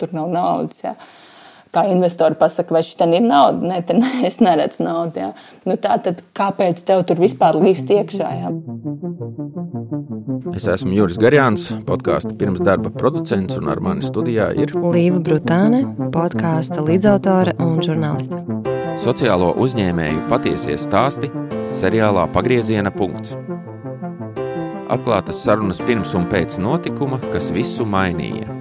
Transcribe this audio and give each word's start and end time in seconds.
tur 0.00 0.14
nav 0.16 0.30
naudas. 0.32 0.80
Ja. 0.84 0.96
Kā 1.70 1.84
investori 1.86 2.34
pasakā, 2.34 2.74
vai 2.74 2.80
šī 2.82 3.06
ir 3.14 3.22
nauda? 3.22 3.62
Nē, 3.62 3.76
te, 3.86 3.94
ne, 4.00 4.08
es 4.26 4.40
neredzu 4.42 4.82
naudu. 4.82 5.22
Ja. 5.22 5.28
Nu, 5.68 5.76
tā 5.78 6.00
tad 6.02 6.24
kāpēc 6.34 6.82
tev 6.86 7.04
tur 7.06 7.20
vispār 7.22 7.60
līst 7.62 7.90
iekšā? 7.94 8.30
Ja? 8.40 8.50
Es 10.56 10.66
esmu 10.66 10.96
Juris 10.96 11.20
Garjāns, 11.20 11.68
podkāstu 11.86 12.34
pirms 12.40 12.64
darba 12.66 12.90
producents, 12.90 13.54
un 13.60 13.70
ar 13.70 13.82
mani 13.84 14.02
studijā 14.02 14.50
ir 14.58 14.74
Līva 14.74 15.22
Brutāne, 15.22 15.84
podkāstu 16.10 16.82
līdzautore 16.90 17.54
un 17.62 17.78
žurnāliste. 17.86 18.42
Sociālo 19.00 19.54
uzņēmēju 19.62 20.26
patiesie 20.28 20.74
stāsti 20.76 21.30
seriālā 21.80 22.26
Pagrieziena 22.34 22.90
punkts. 22.92 23.36
Atklātas 24.90 25.38
sarunas 25.44 25.78
pirms 25.86 26.16
un 26.18 26.26
pēc 26.28 26.58
notikuma, 26.58 27.20
kas 27.30 27.52
visu 27.54 27.86
mainīja. 27.86 28.59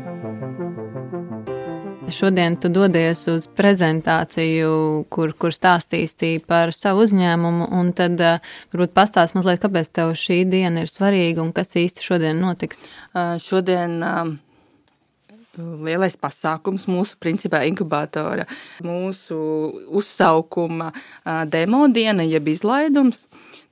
Šodien 2.11 2.55
tu 2.57 2.69
dodies 2.73 3.21
uz 3.29 3.45
prezentāciju, 3.53 4.69
kur, 5.13 5.33
kur 5.37 5.53
stāstīsi 5.53 6.39
par 6.47 6.71
savu 6.73 7.03
uzņēmumu, 7.05 7.67
un 7.75 7.91
tad 7.97 8.21
uh, 8.23 8.53
varbūt 8.73 8.93
pastāst 8.95 9.35
mazliet, 9.37 9.59
kāpēc 9.61 9.91
tev 9.93 10.13
šī 10.17 10.41
diena 10.49 10.85
ir 10.85 10.89
svarīga 10.89 11.43
un 11.43 11.51
kas 11.53 11.75
īsti 11.77 12.05
šodien 12.05 12.39
notiks. 12.41 12.85
Uh, 13.13 13.35
šodien 13.43 13.97
uh, 14.05 14.31
lielais 15.59 16.15
pasākums 16.17 16.87
mūsu 16.89 17.19
principā 17.21 17.61
inkubatora, 17.69 18.47
mūsu 18.85 19.37
uzsaukuma 19.99 20.93
demo 21.51 21.83
diena, 21.93 22.25
jeb 22.25 22.49
izlaidums. 22.49 23.25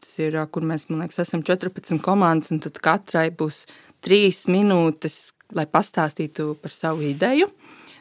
Tas 0.03 0.13
ir, 0.21 0.37
kur 0.51 0.67
mēs, 0.67 0.89
man 0.91 1.05
liekas, 1.05 1.23
esam 1.25 1.45
14 1.47 2.03
komandas, 2.05 2.51
un 2.53 2.61
tad 2.65 2.77
katrai 2.83 3.29
būs 3.31 3.63
trīs 4.03 4.45
minūtes, 4.51 5.31
lai 5.55 5.65
pastāstītu 5.69 6.53
par 6.61 6.75
savu 6.75 7.07
ideju 7.07 7.49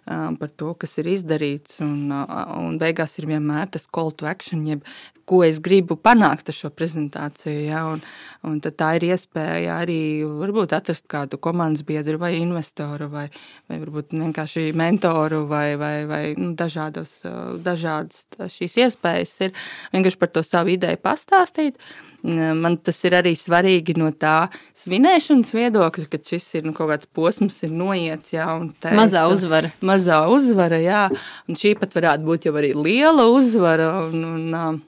par 0.06 0.50
to, 0.54 0.72
kas 0.78 0.96
ir 1.02 1.10
izdarīts. 1.10 1.80
Un, 1.84 2.12
un 2.12 2.78
beigās 2.80 3.18
ir 3.18 3.28
vienmēr 3.30 3.70
tas 3.74 3.88
call 3.90 4.14
to 4.14 4.28
action, 4.30 4.66
jeb 4.68 4.86
ko 5.26 5.40
es 5.42 5.58
gribu 5.62 5.96
panākt 5.98 6.50
ar 6.50 6.56
šo 6.56 6.70
prezentāciju. 6.70 7.64
Ja? 7.66 7.82
Un, 7.90 8.02
un 8.46 8.60
tā 8.62 8.92
ir 8.98 9.08
iespēja 9.10 9.80
arī 9.82 9.98
varbūt 10.26 10.76
atrast 10.76 11.08
kādu 11.10 11.40
komandas 11.42 11.82
biedru 11.86 12.20
vai 12.22 12.36
investoru, 12.38 13.10
vai, 13.12 13.26
vai 13.66 13.80
varbūt 13.82 14.14
vienkārši 14.14 14.68
mentoru, 14.78 15.44
vai, 15.50 15.74
vai, 15.80 15.94
vai 16.06 16.22
nu, 16.38 16.52
dažādos, 16.58 17.18
dažādas 17.66 18.26
šīs 18.54 18.78
iespējas 18.86 19.38
ir 19.48 19.56
vienkārši 19.94 20.22
par 20.22 20.34
to 20.34 20.46
savu 20.46 20.76
ideju 20.76 21.02
pastāstīt. 21.02 21.82
Man 22.26 22.78
tas 22.82 22.96
ir 23.06 23.14
arī 23.14 23.36
svarīgi 23.38 23.94
no 24.00 24.08
tā 24.10 24.48
svinēšanas 24.74 25.52
viedokļa, 25.54 26.08
ka 26.10 26.18
šis 26.26 26.48
ir 26.58 26.66
nu, 26.66 26.72
kaut 26.74 26.90
kāds 26.90 27.08
posms, 27.14 27.60
ir 27.62 27.70
noiets. 27.76 28.34
Jā, 28.34 28.48
tēs, 28.82 28.96
mazā 28.98 29.26
uzvara. 29.30 29.70
Mazā 29.86 30.24
uzvara, 30.32 30.80
jā. 30.82 31.06
Un 31.46 31.58
šī 31.60 31.76
pat 31.78 31.94
varētu 31.94 32.26
būt 32.26 32.48
jau 32.48 32.54
arī 32.58 32.72
liela 32.74 33.28
uzvara. 33.30 33.92
Un, 34.08 34.26
un, 34.34 34.82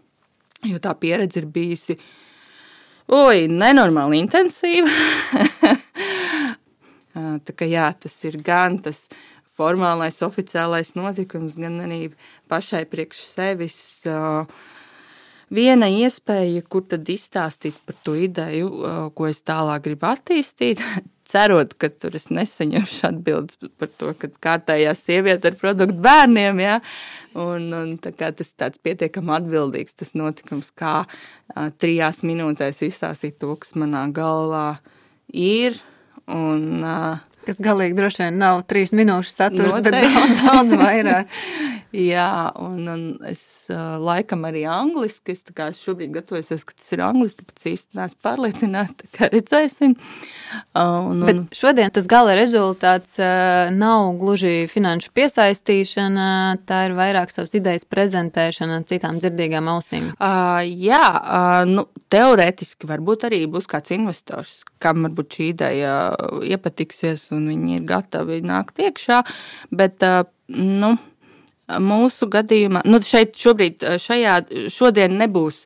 Jo 0.66 0.80
tā 0.82 0.90
pieredze 0.98 1.38
ir 1.38 1.46
bijusi 1.54 1.94
oi, 3.14 3.46
nenormāli 3.46 4.18
intensīva. 4.18 4.90
tā 7.46 7.54
kā 7.54 7.68
jā, 7.70 7.86
tas 7.94 8.16
ir 8.26 8.40
gan 8.42 8.80
tas 8.82 9.06
formālais, 9.58 10.18
oficiālais 10.26 10.96
notikums, 10.98 11.56
gan 11.62 11.78
arī 11.86 12.08
pašai 12.50 12.84
priekš 12.90 13.22
sevis. 13.36 13.78
Viena 15.54 15.86
iespēja, 15.88 16.60
kur 16.68 16.84
tad 16.84 17.08
izstāstīt 17.08 17.76
par 17.88 17.96
to 18.04 18.12
ideju, 18.18 18.68
ko 19.16 19.28
es 19.30 19.40
tālāk 19.40 19.86
gribu 19.86 20.10
attīstīt, 20.10 20.82
cerot, 21.30 21.72
ka 21.80 21.88
tur 21.92 22.16
es 22.18 22.28
nesaņemšu 22.32 23.06
atbildes 23.08 23.70
par 23.80 23.90
to, 24.00 24.12
ka 24.20 24.30
kārtējā 24.44 24.92
sieviete 24.96 25.50
ar 25.50 25.56
produktu 25.60 25.96
bērniem, 26.04 26.60
ja, 26.64 26.78
un, 27.36 27.68
un 27.76 27.94
tā 28.00 28.12
kā 28.16 28.30
tas 28.36 28.52
tāds 28.56 28.80
pietiekami 28.84 29.34
atbildīgs 29.38 29.96
tas 29.96 30.12
notikums, 30.16 30.68
kā 30.76 31.02
a, 31.04 31.68
trijās 31.80 32.20
minūtēs 32.28 32.84
izstāstīt 32.88 33.40
to, 33.40 33.54
kas 33.60 33.72
manā 33.76 34.04
galvā 34.12 34.78
ir, 35.32 35.80
un 36.28 36.84
a, 36.84 36.98
kas 37.48 37.60
galīgi 37.64 37.96
droši 37.98 38.24
vien 38.26 38.38
nav 38.40 38.62
trīs 38.68 38.94
minūšu 38.96 39.32
saturs, 39.32 39.74
Noteikti. 39.78 39.90
bet 39.90 40.14
daudz, 40.14 40.44
daudz 40.44 40.78
vairāk. 40.80 41.34
Jā, 41.88 42.52
un, 42.60 42.82
un 42.92 43.02
es 43.24 43.42
laikam 43.72 44.42
arī 44.44 44.66
angliski, 44.68 45.32
es, 45.32 45.40
kā, 45.56 45.70
es 45.72 45.78
šobrīd 45.80 46.12
gatavojos, 46.18 46.66
ka 46.68 46.74
tas 46.76 46.90
ir 46.92 47.00
angliski, 47.06 47.46
bet 47.48 47.64
īsti 47.70 47.96
neesmu 47.96 48.20
pārliecināta, 48.26 49.08
kā 49.16 49.30
redzēsim. 49.32 49.94
Uh, 50.76 51.08
un, 51.08 51.22
bet 51.24 51.56
šodien 51.56 51.88
tas 51.94 52.04
gala 52.10 52.34
rezultāts 52.36 53.16
nav 53.72 54.10
gluži 54.20 54.68
finanšu 54.68 55.14
piesaistīšana, 55.16 56.28
tā 56.68 56.82
ir 56.90 56.96
vairāk 56.98 57.32
savas 57.32 57.56
idejas 57.56 57.88
prezentēšana 57.88 58.82
citām 58.88 59.22
dzirdīgām 59.22 59.72
ausīm. 59.72 60.10
Uh, 60.20 60.60
jā, 60.68 61.00
uh, 61.16 61.64
nu, 61.68 61.86
teorētiski 62.12 62.88
varbūt 62.88 63.26
arī 63.28 63.40
būs 63.48 63.68
kāds 63.70 63.96
investors, 63.96 64.60
kam 64.82 65.08
varbūt 65.08 65.38
šī 65.38 65.48
ideja 65.54 65.96
iepatiksies 66.44 67.30
un 67.38 67.46
viņi 67.52 67.78
ir 67.78 67.86
gatavi 67.88 68.42
nākt 68.46 68.82
iekšā, 68.84 69.22
bet, 69.70 70.02
uh, 70.06 70.26
nu, 70.54 70.96
Mūsu 71.68 72.24
gadījumā, 72.32 72.80
nu 72.88 72.96
šeit 73.04 73.34
šobrīd, 73.36 73.82
šajā, 74.00 74.36
šodien 74.72 75.18
nebūs 75.20 75.58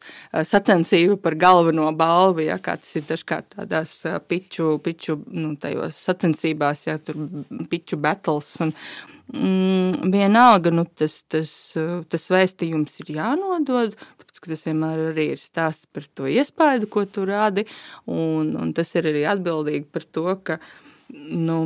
sacensība 0.51 1.15
par 1.23 1.37
galveno 1.39 1.93
balvu, 1.95 2.43
ja, 2.43 2.57
kā 2.59 2.75
tas 2.81 2.97
ir 2.99 3.05
dažkārt 3.07 3.55
tādās 3.55 3.93
piču, 4.27 4.81
piču 4.83 5.21
nu, 5.31 5.53
tajos 5.63 6.01
sacensībās, 6.09 6.89
ja 6.89 6.97
tur 6.99 7.21
piču 7.71 8.01
battles. 8.03 8.51
Un, 8.67 8.75
mm, 9.31 10.11
vienalga, 10.11 10.75
nu, 10.75 10.89
tas, 10.91 11.21
tas, 11.31 11.55
tas 12.11 12.27
vēstījums 12.35 12.99
ir 13.05 13.15
jānodod, 13.21 13.95
ka 14.43 14.51
tas 14.51 14.67
vienmēr 14.67 15.13
arī 15.13 15.29
ir 15.37 15.41
stāsts 15.41 15.87
par 15.87 16.09
to 16.19 16.27
iespaidu, 16.27 16.89
ko 16.91 17.07
tu 17.07 17.27
rādi, 17.29 17.63
un, 18.11 18.57
un 18.59 18.73
tas 18.75 18.91
ir 18.99 19.07
arī 19.13 19.23
atbildīgi 19.31 19.87
par 19.95 20.09
to, 20.11 20.27
ka, 20.43 20.59
nu, 21.13 21.59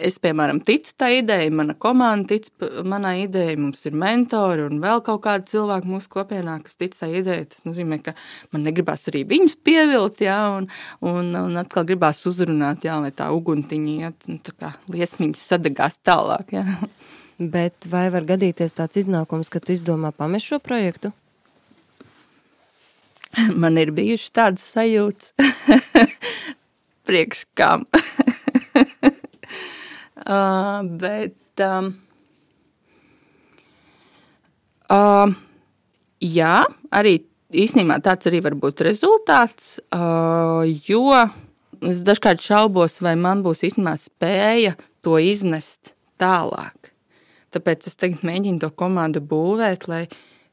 es, 0.00 0.16
piemēram, 0.22 0.60
ticu 0.64 0.92
tā 0.98 1.08
idejai, 1.18 1.50
mana 1.54 1.74
komanda 1.78 2.34
tic 2.34 2.48
manai 2.88 3.24
idejai, 3.24 3.56
mums 3.60 3.82
ir 3.88 3.96
mentori 3.98 4.64
un 4.66 4.80
vēl 4.82 5.02
kaut 5.04 5.22
kādi 5.26 5.52
cilvēki 5.52 5.90
mūsu 5.90 6.10
kopienā, 6.12 6.58
kas 6.64 6.78
tic 6.80 6.96
tā 6.98 7.08
idejai. 7.10 7.46
Tas 7.50 7.64
nozīmē, 7.68 7.98
ka 8.04 8.14
man 8.54 8.66
negribas 8.66 9.08
arī 9.12 9.24
viņus 9.28 9.58
pievilt, 9.64 10.22
jā, 10.24 10.38
un, 10.58 10.68
un, 11.08 11.32
un 11.42 11.60
atkal 11.60 11.86
gribās 11.88 12.22
uzrunāt, 12.28 12.86
jā, 12.86 12.98
lai 13.02 13.12
tā 13.16 13.30
uguntiņa 13.34 13.96
iet, 13.98 14.28
nu, 14.30 14.38
tā 14.44 14.54
kā 14.56 14.72
liesmiņas 14.92 15.48
sadegās 15.52 15.98
tālāk, 16.06 16.54
jā. 16.56 16.66
Bet 17.42 17.88
vai 17.90 18.06
var 18.14 18.26
gadīties 18.28 18.76
tāds 18.76 19.00
iznākums, 19.00 19.50
ka 19.50 19.60
tu 19.60 19.74
izdomā 19.74 20.12
pamest 20.14 20.52
šo 20.52 20.60
projektu? 20.62 21.10
Man 23.56 23.80
ir 23.80 23.90
bijuši 23.96 24.28
tādas 24.36 24.64
sajūtas, 24.74 25.32
priekš 27.08 27.46
kam. 27.58 27.86
Uh, 30.22 30.84
bet 31.02 31.62
um, 31.66 31.88
uh, 34.92 35.32
jā, 36.22 36.54
arī 36.94 37.16
īstenībā 37.52 37.98
tāds 38.04 38.30
arī 38.30 38.42
var 38.44 38.54
būt 38.58 38.84
rezultāts, 38.86 39.76
uh, 39.90 40.62
jo 40.86 41.10
es 41.82 42.04
dažkārt 42.06 42.42
šaubos, 42.44 43.00
vai 43.02 43.16
man 43.18 43.42
būs 43.42 43.64
īstenībā 43.66 43.96
spēja 43.98 44.76
to 45.02 45.18
iznest 45.18 45.96
tālāk. 46.22 46.92
Tāpēc 47.52 47.88
es 47.90 47.98
tagad 47.98 48.22
mēģinu 48.24 48.62
to 48.62 48.70
komandu 48.70 49.20
būvēt, 49.20 49.88
lai 49.90 50.06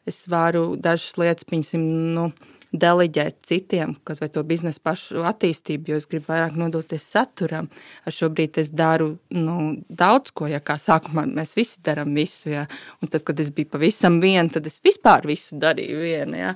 es 0.09 0.23
varu 0.31 0.73
dažas 0.79 1.13
lietas, 1.21 1.45
piemēram, 1.47 1.85
nu, 2.15 2.25
deleģēt 2.71 3.39
citiem, 3.47 3.95
kaut 4.05 4.19
vai 4.21 4.29
to 4.29 4.43
biznesa 4.45 4.81
pašu 4.83 5.23
attīstību, 5.25 5.89
jo 5.89 5.97
es 5.99 6.05
gribu 6.09 6.29
vairāk 6.29 6.57
nodoties 6.59 7.07
saturam. 7.15 7.69
Ar 8.05 8.13
šobrīd 8.13 8.59
es 8.61 8.69
daru 8.69 9.15
nu, 9.33 9.55
daudz 9.89 10.33
ko, 10.35 10.49
ja 10.51 10.61
kā 10.61 10.77
sākumā 10.81 11.25
mēs 11.29 11.55
visi 11.57 11.81
darām 11.85 12.13
visu, 12.17 12.51
ja. 12.53 12.67
un 13.01 13.09
tad, 13.09 13.25
kad 13.25 13.41
es 13.41 13.49
biju 13.55 13.71
pavisam 13.73 14.19
viena, 14.21 14.47
tad 14.53 14.69
es 14.69 14.77
vispār 14.85 15.25
visu 15.29 15.57
darīju 15.61 16.03
viena, 16.03 16.43
ja. 16.43 16.53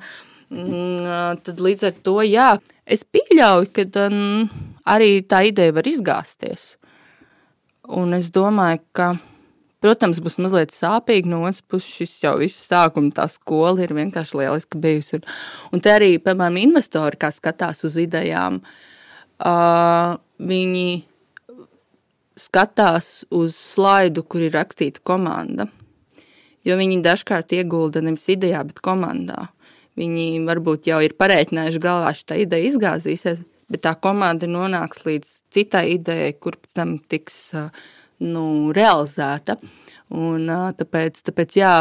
Mm, 0.53 1.41
tad 1.41 1.61
līdz 1.65 1.89
ar 1.89 1.99
to, 2.05 2.19
jā, 2.27 2.51
es 2.85 3.01
pieļauju, 3.09 3.71
ka 3.73 3.87
um, 4.05 4.47
arī 4.85 5.23
tā 5.25 5.41
ideja 5.49 5.73
var 5.73 5.87
izgāzties. 5.89 6.75
Un 7.89 8.13
es 8.15 8.29
domāju, 8.31 8.83
ka 8.95 9.13
Protams, 9.83 10.21
būs 10.23 10.37
mazliet 10.39 10.71
sāpīgi 10.71 11.27
no 11.27 11.41
otras 11.43 11.59
puses. 11.67 11.91
Šis 11.97 12.11
jau 12.23 12.37
viss 12.39 12.67
sākuma 12.69 13.11
tā 13.15 13.25
skola 13.31 13.83
ir 13.83 13.91
vienkārši 13.97 14.37
lieliski 14.39 14.79
bijusi. 14.79 15.17
Un, 15.19 15.25
un 15.75 15.81
te 15.83 15.91
arī, 15.91 16.13
piemēram, 16.23 16.61
investori, 16.61 17.19
kā 17.19 17.27
skatās 17.35 17.83
uz 17.83 17.97
idejām, 17.99 18.61
uh, 19.43 20.13
viņi 20.39 20.87
skatās 22.39 23.09
uz 23.35 23.57
slaidu, 23.59 24.23
kur 24.23 24.45
ir 24.45 24.55
rakstīta 24.55 25.03
komanda. 25.03 25.67
Jo 26.63 26.77
viņi 26.79 27.01
dažkārt 27.03 27.51
iegulda 27.57 28.01
nevis 28.05 28.23
idejā, 28.31 28.61
bet 28.69 28.79
komandā. 28.85 29.49
Viņi 29.99 30.45
varbūt 30.47 30.87
jau 30.89 31.01
ir 31.03 31.17
parēķinājuši 31.19 31.81
galvā, 31.83 32.13
tā 32.23 32.39
ideja 32.41 32.71
izgāzīsies, 32.71 33.43
bet 33.69 33.83
tā 33.83 33.93
komanda 33.99 34.47
nonāks 34.47 35.03
līdz 35.03 35.35
citai 35.53 35.83
idejai, 35.97 36.31
kur 36.39 36.55
pēc 36.55 36.79
tam 36.79 36.95
tiks 37.11 37.41
uh, 37.59 37.83
nu, 38.23 38.45
realizēta. 38.75 39.57
Un, 40.13 40.49
tāpēc, 40.77 41.21
tāpēc 41.29 41.55
jā, 41.57 41.73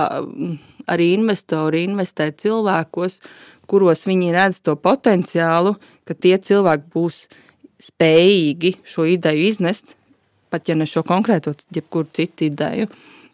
arī 0.91 1.12
investori 1.17 1.83
investē 1.85 2.31
cilvēkos, 2.43 3.19
kuros 3.69 4.06
viņi 4.09 4.31
redz 4.35 4.61
to 4.65 4.77
potenciālu, 4.81 5.75
ka 6.09 6.17
tie 6.17 6.39
cilvēki 6.41 6.89
būs 6.94 7.27
spējīgi 7.83 8.77
šo 8.89 9.06
ideju 9.11 9.49
iznest, 9.50 9.97
pat 10.53 10.69
ja 10.69 10.77
ne 10.79 10.87
šo 10.89 11.05
konkrēto, 11.06 11.55
tad 11.59 11.81
jebkuru 11.81 12.09
citu 12.15 12.49
ideju. 12.49 12.89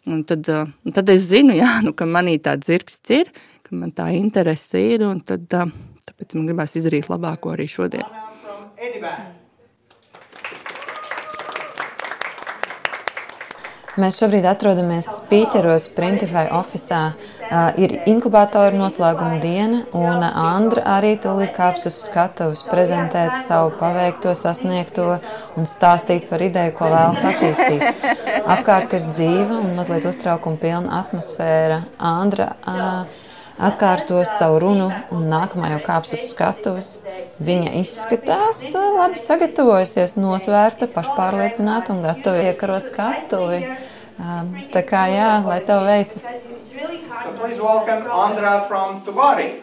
Un 0.09 0.23
tad, 0.27 0.47
tad 0.95 1.11
es 1.11 1.27
zinu, 1.29 1.53
jā, 1.57 1.69
nu, 1.85 1.93
ka 1.93 2.07
manī 2.09 2.37
tāds 2.41 2.69
zirgsts 2.69 3.13
ir, 3.13 3.29
ka 3.67 3.75
man 3.77 3.91
tā 3.95 4.09
interese 4.17 4.81
ir, 4.95 5.03
un 5.05 5.19
tad, 5.21 5.45
tāpēc 5.49 6.39
man 6.39 6.47
gribās 6.49 6.73
izdarīt 6.79 7.11
labāko 7.11 7.53
arī 7.53 7.69
šodien. 7.69 8.07
Mēs 13.97 14.19
šobrīd 14.21 14.45
atrodamies 14.45 15.07
Spīķeros, 15.17 15.87
Printify 15.95 16.45
ofisā. 16.53 17.13
Uh, 17.49 17.71
ir 17.81 17.95
inkubatora 18.05 18.75
noslēguma 18.77 19.39
diena, 19.41 19.79
un 19.97 20.21
Andra 20.21 20.83
arī 20.99 21.15
tūlīt 21.17 21.55
kāps 21.55 21.87
uz 21.89 21.97
skatuves, 22.03 22.61
prezentēt 22.69 23.39
savu 23.41 23.71
paveikto, 23.79 24.35
sasniegto 24.37 25.07
un 25.57 25.65
stāstīt 25.65 26.27
par 26.29 26.43
ideju, 26.45 26.75
ko 26.77 26.91
vēlas 26.93 27.25
attīstīt. 27.31 28.05
Apkārt 28.45 28.93
ir 28.99 29.09
dzīva 29.09 29.57
un 29.63 29.73
mazliet 29.79 30.05
uztraukuma 30.11 30.61
pilna 30.61 31.01
atmosfēra. 31.01 31.81
Andra 32.11 32.51
uh, 32.69 33.25
atkārtos 33.59 34.31
savu 34.39 34.59
runu, 34.63 34.87
un 35.15 35.27
nākamā 35.31 35.73
jau 35.73 35.79
kāps 35.83 36.13
uz 36.15 36.23
skatuves. 36.31 36.91
Viņa 37.43 37.73
izskatās 37.81 38.61
labi 38.75 39.19
sagatavojusies, 39.21 40.15
nosvērta, 40.19 40.87
pašpārliecināta 40.93 41.95
un 41.95 42.03
gatava 42.07 42.45
iekarot 42.49 42.87
skatuvi. 42.91 43.61
Tā 44.73 44.83
kā 44.87 45.05
jā, 45.11 45.31
lai 45.45 45.59
tev 45.67 45.83
veicas. 45.87 46.29
So 46.29 47.31
please 47.35 47.59
welcome 47.59 48.07
Andra 48.07 48.65
from 48.67 49.01
Tuvari. 49.03 49.59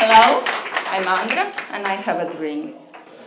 Hello, 0.00 0.42
I'm 0.90 1.06
Andra 1.06 1.52
and 1.72 1.86
I 1.86 1.96
have 1.96 2.20
a 2.20 2.30
dream. 2.36 2.72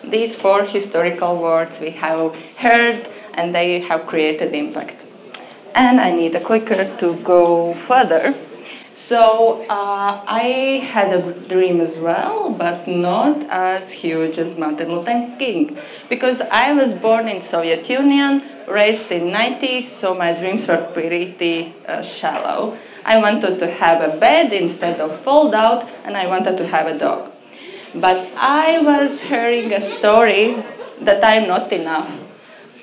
These 0.04 0.36
four 0.36 0.64
historical 0.64 1.38
words 1.38 1.80
we 1.80 1.92
have 1.92 2.36
heard 2.58 3.08
and 3.34 3.54
they 3.54 3.80
have 3.80 4.06
created 4.08 4.54
impact 4.54 5.05
and 5.75 6.00
I 6.00 6.12
need 6.12 6.33
a 6.36 6.39
clicker 6.39 6.95
to 6.98 7.16
go 7.18 7.75
further. 7.88 8.33
So 8.95 9.62
uh, 9.69 10.24
I 10.25 10.81
had 10.89 11.12
a 11.13 11.33
dream 11.48 11.81
as 11.81 12.00
well, 12.00 12.50
but 12.50 12.88
not 12.88 13.44
as 13.50 13.92
huge 13.92 14.39
as 14.39 14.57
Martin 14.57 14.89
Luther 14.89 15.36
King, 15.38 15.77
because 16.10 16.39
I 16.39 16.72
was 16.72 16.94
born 16.94 17.27
in 17.27 17.42
Soviet 17.42 17.89
Union, 17.89 18.42
raised 18.68 19.12
in 19.12 19.24
90s, 19.33 19.83
so 19.83 20.16
my 20.16 20.31
dreams 20.31 20.66
were 20.68 20.89
pretty 20.94 21.75
uh, 21.88 22.01
shallow. 22.01 22.77
I 23.04 23.18
wanted 23.18 23.60
to 23.60 23.69
have 23.69 24.01
a 24.01 24.18
bed 24.18 24.54
instead 24.54 25.01
of 25.01 25.19
fold 25.19 25.54
out, 25.54 25.88
and 26.06 26.16
I 26.16 26.25
wanted 26.27 26.57
to 26.57 26.66
have 26.66 26.88
a 26.88 26.98
dog. 26.98 27.31
But 27.94 28.30
I 28.36 28.80
was 28.80 29.22
hearing 29.22 29.69
stories 29.81 30.66
that 31.01 31.24
I'm 31.24 31.48
not 31.48 31.72
enough 31.72 32.10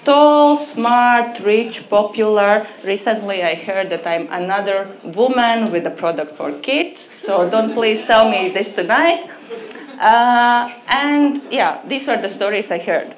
tall, 0.04 0.56
smart, 0.56 1.40
rich, 1.40 1.88
popular. 1.88 2.66
Recently, 2.84 3.42
I 3.42 3.54
heard 3.54 3.90
that 3.90 4.06
I'm 4.06 4.28
another 4.30 4.96
woman 5.04 5.72
with 5.72 5.86
a 5.86 5.90
product 5.90 6.36
for 6.36 6.52
kids. 6.60 7.08
So 7.20 7.48
don't 7.48 7.74
please 7.74 8.02
tell 8.02 8.28
me 8.28 8.50
this 8.50 8.72
tonight. 8.72 9.30
Uh, 9.98 10.72
and 10.88 11.42
yeah, 11.50 11.82
these 11.86 12.08
are 12.08 12.20
the 12.20 12.30
stories 12.30 12.70
I 12.70 12.78
heard. 12.78 13.16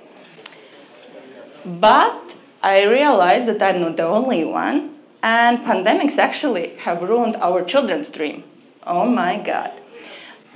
But 1.64 2.20
I 2.62 2.84
realized 2.84 3.46
that 3.48 3.62
I'm 3.62 3.80
not 3.80 3.96
the 3.96 4.06
only 4.06 4.44
one, 4.44 4.96
and 5.22 5.58
pandemics 5.60 6.18
actually 6.18 6.76
have 6.76 7.02
ruined 7.02 7.36
our 7.36 7.64
children's 7.64 8.10
dream. 8.10 8.44
Oh 8.86 9.06
my 9.06 9.38
God 9.38 9.72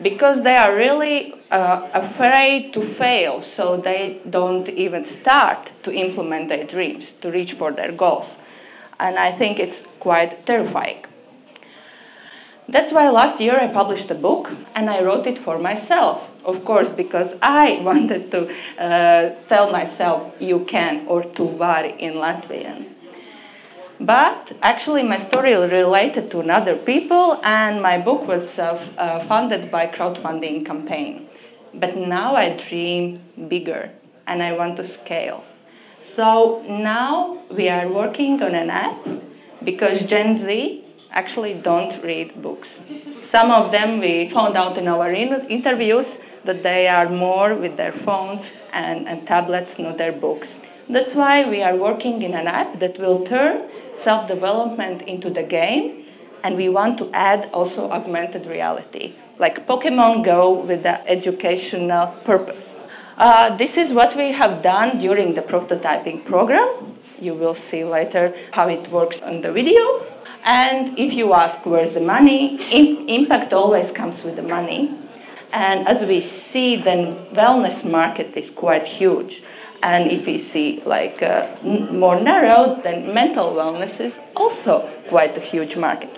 because 0.03 0.43
they 0.43 0.57
are 0.57 0.75
really 0.75 1.35
uh, 1.51 1.89
afraid 1.93 2.73
to 2.75 2.83
fail, 2.83 3.43
so 3.43 3.77
they 3.77 4.21
don't 4.29 4.69
even 4.69 5.05
start 5.05 5.73
to 5.83 5.93
implement 5.93 6.49
their 6.49 6.65
dreams, 6.65 7.13
to 7.21 7.31
reach 7.31 7.55
for 7.55 7.73
their 7.73 7.93
goals. 7.93 8.37
And 9.01 9.19
I 9.19 9.33
think 9.37 9.59
it's 9.59 9.83
quite 10.01 10.47
terrifying. 10.47 11.05
That's 12.69 12.93
why 12.93 13.09
last 13.09 13.41
year 13.41 13.59
I 13.59 13.69
published 13.69 14.11
a 14.11 14.15
book 14.15 14.51
and 14.75 14.91
I 14.91 15.03
wrote 15.03 15.27
it 15.27 15.39
for 15.39 15.59
myself, 15.59 16.29
of 16.45 16.65
course, 16.67 16.91
because 16.91 17.35
I 17.41 17.81
wanted 17.83 18.31
to 18.33 18.51
uh, 18.79 19.35
tell 19.49 19.73
myself 19.73 20.35
you 20.39 20.65
can 20.67 21.07
or 21.07 21.25
tu 21.25 21.49
vari 21.57 21.95
in 21.99 22.15
Latvian. 22.15 22.98
But 24.01 24.53
actually, 24.63 25.03
my 25.03 25.19
story 25.19 25.55
related 25.57 26.31
to 26.31 26.41
another 26.41 26.77
people, 26.77 27.41
and 27.43 27.83
my 27.83 27.99
book 27.99 28.29
was 28.29 28.59
uh, 28.59 28.81
uh, 28.97 29.27
funded 29.27 29.73
by 29.73 29.89
crowdfunding 29.89 30.65
campaign. 30.65 31.29
But 31.75 31.97
now 31.97 32.37
I 32.37 32.57
dream 32.57 33.21
bigger, 33.49 33.91
and 34.27 34.41
I 34.43 34.53
want 34.53 34.77
to 34.77 34.85
scale. 34.85 35.45
So 36.01 36.63
now 36.69 37.39
we 37.51 37.69
are 37.69 37.89
working 37.89 38.41
on 38.41 38.55
an 38.55 38.71
app 38.71 39.05
because 39.65 40.03
Gen 40.07 40.37
Z 40.37 40.85
actually 41.11 41.55
don't 41.55 42.01
read 42.05 42.41
books. 42.41 42.79
Some 43.25 43.51
of 43.51 43.73
them 43.73 43.99
we 43.99 44.31
found 44.31 44.57
out 44.57 44.79
in 44.79 44.87
our 44.87 45.11
in- 45.11 45.47
interviews 45.49 46.19
that 46.45 46.63
they 46.63 46.87
are 46.87 47.09
more 47.09 47.55
with 47.55 47.77
their 47.77 47.93
phones 47.93 48.45
and, 48.73 49.09
and 49.09 49.27
tablets, 49.27 49.77
not 49.79 49.99
their 49.99 50.13
books. 50.13 50.57
That's 50.89 51.15
why 51.15 51.49
we 51.49 51.63
are 51.63 51.77
working 51.77 52.23
in 52.23 52.35
an 52.35 52.47
app 52.47 52.79
that 52.79 52.99
will 52.99 53.27
turn 53.27 53.69
self 54.03 54.29
development 54.29 55.03
into 55.03 55.31
the 55.31 55.43
game, 55.43 56.07
and 56.43 56.57
we 56.57 56.69
want 56.69 56.99
to 56.99 57.11
add 57.13 57.51
also 57.53 57.91
augmented 57.91 58.47
reality, 58.47 59.15
like 59.39 59.67
Pokemon 59.67 60.25
Go 60.25 60.53
with 60.53 60.83
the 60.83 61.07
educational 61.09 62.09
purpose. 62.25 62.75
Uh, 63.17 63.57
this 63.57 63.77
is 63.77 63.93
what 63.93 64.17
we 64.17 64.31
have 64.31 64.63
done 64.63 65.01
during 65.01 65.35
the 65.35 65.43
prototyping 65.43 66.25
program. 66.25 66.97
You 67.21 67.35
will 67.35 67.57
see 67.57 67.83
later 67.83 68.37
how 68.53 68.69
it 68.69 68.89
works 68.93 69.21
on 69.23 69.41
the 69.41 69.51
video. 69.53 70.07
And 70.45 70.97
if 70.97 71.13
you 71.15 71.35
ask 71.35 71.67
where's 71.67 71.91
the 71.91 72.01
money, 72.01 72.63
impact 73.13 73.53
always 73.53 73.91
comes 73.91 74.23
with 74.23 74.37
the 74.37 74.43
money. 74.43 74.97
And 75.53 75.89
as 75.89 76.05
we 76.05 76.21
see, 76.21 76.77
then 76.77 77.17
wellness 77.33 77.85
market 77.85 78.37
is 78.37 78.51
quite 78.51 78.87
huge. 78.87 79.43
And 79.83 80.11
if 80.11 80.27
we 80.27 80.39
see 80.39 80.83
like 80.85 81.23
uh, 81.23 81.57
more 81.63 82.19
narrow, 82.21 82.81
then 82.83 83.15
mental 83.15 83.53
wellness 83.53 84.01
is 84.01 84.21
also 84.35 84.91
quite 85.09 85.37
a 85.37 85.41
huge 85.41 85.77
market. 85.77 86.11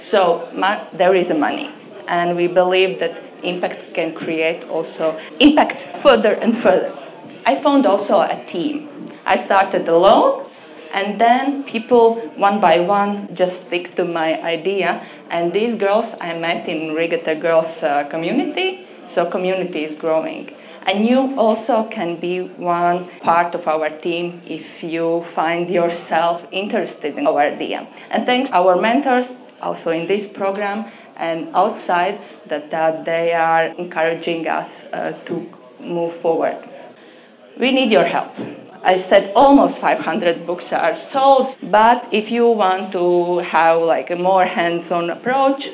So 0.00 0.48
there 0.92 1.14
is 1.14 1.30
a 1.30 1.34
money, 1.34 1.70
and 2.06 2.36
we 2.36 2.46
believe 2.46 3.00
that 3.00 3.22
impact 3.42 3.94
can 3.94 4.14
create 4.14 4.64
also 4.64 5.18
impact 5.40 5.98
further 6.02 6.34
and 6.34 6.56
further. 6.56 6.96
I 7.44 7.60
found 7.60 7.86
also 7.86 8.20
a 8.20 8.42
team. 8.46 8.88
I 9.26 9.36
started 9.36 9.88
alone, 9.88 10.46
and 10.92 11.20
then 11.20 11.64
people 11.64 12.20
one 12.36 12.60
by 12.60 12.80
one 12.80 13.34
just 13.34 13.66
stick 13.66 13.94
to 13.96 14.04
my 14.04 14.40
idea. 14.42 15.06
And 15.30 15.52
these 15.52 15.74
girls 15.74 16.14
I 16.20 16.38
met 16.38 16.68
in 16.68 16.94
Regatta 16.94 17.34
Girls 17.34 17.82
uh, 17.82 18.04
community, 18.04 18.86
so 19.08 19.26
community 19.26 19.84
is 19.84 19.94
growing. 19.94 20.54
And 20.86 21.06
you 21.06 21.34
also 21.38 21.84
can 21.84 22.16
be 22.16 22.40
one 22.40 23.08
part 23.20 23.54
of 23.54 23.68
our 23.68 23.90
team 23.90 24.42
if 24.46 24.82
you 24.82 25.24
find 25.34 25.68
yourself 25.68 26.46
interested 26.50 27.18
in 27.18 27.26
our 27.26 27.40
idea. 27.40 27.86
And 28.10 28.24
thanks 28.24 28.50
our 28.52 28.80
mentors 28.80 29.36
also 29.60 29.90
in 29.90 30.06
this 30.06 30.26
program 30.26 30.90
and 31.16 31.54
outside 31.54 32.18
that, 32.46 32.70
that 32.70 33.04
they 33.04 33.34
are 33.34 33.66
encouraging 33.66 34.48
us 34.48 34.84
uh, 34.92 35.12
to 35.26 35.52
move 35.80 36.16
forward. 36.16 36.56
We 37.58 37.72
need 37.72 37.92
your 37.92 38.04
help. 38.04 38.32
I 38.82 38.96
said 38.96 39.32
almost 39.36 39.78
500 39.78 40.46
books 40.46 40.72
are 40.72 40.96
sold, 40.96 41.58
but 41.62 42.08
if 42.10 42.30
you 42.30 42.48
want 42.48 42.92
to 42.92 43.38
have 43.40 43.82
like 43.82 44.10
a 44.10 44.16
more 44.16 44.46
hands-on 44.46 45.10
approach, 45.10 45.68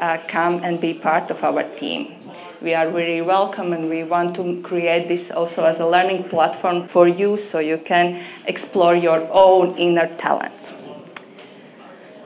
uh, 0.00 0.18
come 0.26 0.60
and 0.64 0.80
be 0.80 0.94
part 0.94 1.30
of 1.30 1.44
our 1.44 1.62
team 1.76 2.17
we 2.60 2.74
are 2.74 2.88
really 2.88 3.20
welcome 3.22 3.72
and 3.72 3.88
we 3.88 4.02
want 4.04 4.34
to 4.36 4.60
create 4.62 5.08
this 5.08 5.30
also 5.30 5.64
as 5.64 5.78
a 5.78 5.86
learning 5.86 6.24
platform 6.24 6.88
for 6.88 7.06
you 7.06 7.36
so 7.36 7.58
you 7.60 7.78
can 7.78 8.24
explore 8.46 8.96
your 8.96 9.28
own 9.30 9.76
inner 9.76 10.08
talents. 10.16 10.72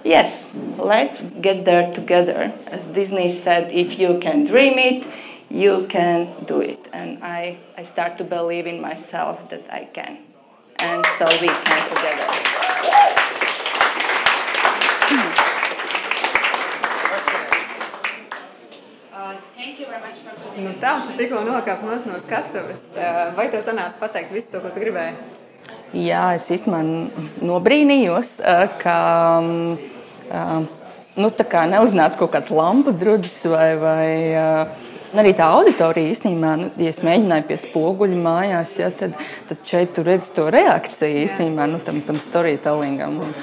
Yes, 0.04 0.46
let's 0.78 1.22
get 1.40 1.64
there 1.64 1.92
together. 1.92 2.52
As 2.66 2.82
Disney 2.86 3.30
said, 3.30 3.72
if 3.72 3.98
you 3.98 4.18
can 4.18 4.44
dream 4.46 4.78
it, 4.78 5.06
you 5.48 5.86
can 5.88 6.44
do 6.46 6.60
it. 6.60 6.88
And 6.92 7.22
I, 7.22 7.58
I 7.76 7.84
start 7.84 8.18
to 8.18 8.24
believe 8.24 8.66
in 8.66 8.80
myself 8.80 9.50
that 9.50 9.64
I 9.72 9.84
can. 9.84 10.18
And 10.78 11.06
so 11.18 11.26
we 11.40 11.48
can 11.48 11.88
together. 11.88 12.21
Nu, 20.62 20.72
tā, 20.80 20.94
tu 21.04 21.14
tikko 21.18 21.42
nokāpi 21.44 21.88
no 22.08 22.18
skatuves. 22.22 22.84
Vai 23.36 23.48
tev 23.52 23.64
sanāca 23.66 24.00
pateikt 24.00 24.32
visu 24.32 24.54
to, 24.54 24.62
ko 24.64 24.72
tu 24.72 24.80
gribēji? 24.80 25.16
Jā, 26.02 26.30
es 26.38 26.48
īstenībā 26.48 26.80
nobrīnījos, 27.44 28.38
ka 28.80 28.96
nu, 29.44 31.28
neuznāca 31.74 32.22
kaut 32.22 32.32
kāds 32.32 32.54
lampu 32.54 32.96
drudzis 32.96 33.44
vai. 33.52 33.68
vai 33.80 34.08
Arī 35.12 35.34
tā 35.36 35.44
auditorija 35.52 36.08
īstenībā, 36.08 36.50
nu, 36.56 36.70
ja 36.80 36.88
es 36.88 37.02
mēģināju 37.04 37.44
pie 37.44 37.58
spoguļa 37.66 38.16
mājās, 38.16 38.70
ja, 38.80 38.86
tad, 38.96 39.12
tad 39.44 39.66
šeit 39.68 39.92
tur 39.92 40.06
redz 40.08 40.30
to 40.32 40.46
reakciju 40.48 41.26
īstenībā 41.26 41.66
nu, 41.68 41.82
tam, 41.84 41.98
tam 42.06 42.16
storytellingam. 42.30 43.18
Un 43.26 43.34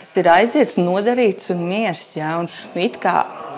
tas 0.00 0.14
ir 0.16 0.30
aizietis, 0.32 0.80
nodarīts 0.80 1.52
un 1.52 1.66
miers. 1.68 2.06
Ja, 2.16 2.38
un, 2.40 2.48
nu, 2.72 2.80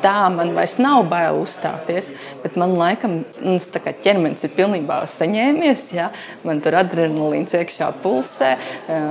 tā 0.05 0.29
man 0.33 0.53
vairs 0.57 0.77
nav 0.83 1.07
bail 1.09 1.41
uzstāties, 1.41 2.11
bet 2.43 2.59
man 2.61 2.77
laikam 2.79 3.23
tas 3.33 3.97
ķermenis 4.05 4.45
ir 4.45 4.53
pilnībā 4.57 5.01
saņēmies. 5.15 5.89
Ja? 5.97 6.11
Man 6.45 6.61
tur 6.65 6.77
adrenalīns 6.79 7.55
iekšā 7.57 7.91
pulsē. 8.05 8.55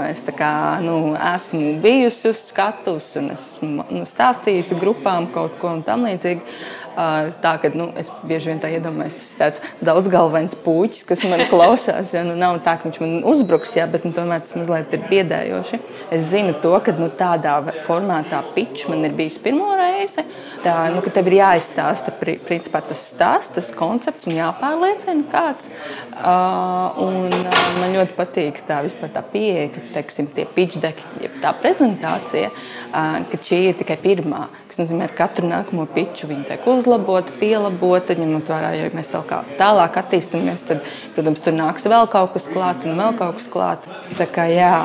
Es 0.09 0.23
kā, 0.38 0.53
nu, 0.85 1.15
esmu 1.17 1.77
bijusi 1.83 2.29
uz 2.31 2.45
skatuves 2.51 3.09
un 3.19 3.33
esmu 3.33 3.88
nu, 3.89 4.05
stāstījusi 4.09 4.79
grupām 4.81 5.31
kaut 5.33 5.57
ko 5.62 5.75
tamlīdzīgu. 5.88 6.45
Tā 6.93 7.53
ka 7.62 7.71
nu, 7.73 7.88
es 7.97 8.09
bieži 8.27 8.51
vien 8.51 8.59
tā 8.62 8.69
iedomājos, 8.73 9.15
tas 9.17 9.31
ir 9.31 9.39
tāds 9.39 9.85
daudzgalvains 9.88 10.53
puķis, 10.62 11.05
kas 11.09 11.23
man 11.25 11.41
klausās. 11.50 12.12
Ja? 12.13 12.21
Nu, 12.27 12.35
nav 12.38 12.59
tā, 12.65 12.75
ka 12.77 12.88
viņš 12.88 13.00
man 13.01 13.15
uzbruks, 13.29 13.73
ja? 13.77 13.88
bet 13.89 14.05
nu, 14.05 14.13
tomēr 14.13 14.43
tas 14.45 14.53
mazliet 14.59 14.93
ir 14.93 15.07
biedējoši. 15.09 15.79
Es 16.13 16.27
zinu 16.29 16.53
to, 16.62 16.73
ka 16.85 16.93
nu, 17.00 17.09
tādā 17.17 17.55
formātā 17.88 18.43
pitch 18.53 18.85
man 18.91 19.05
ir 19.07 19.15
bijis 19.17 19.39
pirmo 19.41 19.71
reizi. 19.79 20.25
Tā, 20.63 20.75
nu, 20.93 21.01
ka 21.03 21.13
tev 21.15 21.31
ir 21.31 21.39
jāizstāsta 21.39 22.13
principā, 22.19 22.83
tas 22.85 23.01
stāsts, 23.09 23.55
tas 23.57 23.73
koncepts 23.77 24.29
un 24.29 24.38
jāpārliecina 24.38 25.25
kāds. 25.33 25.71
Uh, 26.13 27.01
un, 27.03 27.17
uh, 27.33 27.63
man 27.81 27.97
ļoti 27.97 28.17
patīk 28.19 28.62
tā, 28.69 28.83
tā 29.15 29.25
pieeja, 29.33 29.71
ka 29.73 29.88
teiksim, 29.97 30.29
tie 30.35 30.45
pitch 30.45 30.77
deki, 30.83 31.31
tā 31.41 31.55
prezentācija, 31.57 32.53
uh, 32.53 33.17
ka 33.31 33.41
šī 33.41 33.63
ir 33.71 33.81
tikai 33.81 33.97
pirmā 34.03 34.45
kas 34.73 34.81
nozīmē, 34.81 35.07
ka 35.11 35.27
katru 35.27 35.47
nākamo 35.51 35.85
piču 35.93 36.27
viņa 36.31 36.47
tiek 36.49 36.65
uzlabota, 36.73 37.35
pielabota, 37.37 38.17
ņemot 38.17 38.49
vērā, 38.49 38.73
ja 38.79 38.89
mēs 38.97 39.13
vēl 39.13 39.25
kā 39.29 39.43
tālāk 39.59 39.99
attīstāmies, 40.01 40.65
tad, 40.67 40.83
protams, 41.13 41.43
tur 41.45 41.55
nāks 41.55 41.85
vēl 41.85 42.09
kaut 42.11 42.33
kas 42.33 42.49
klāt 42.49 42.87
un 42.89 42.97
vēl 42.97 43.15
kaut 43.21 43.37
kas 43.37 43.49
klāt. 43.53 43.87
Tā 44.17 44.27
kā 44.29 44.49
jā. 44.51 44.75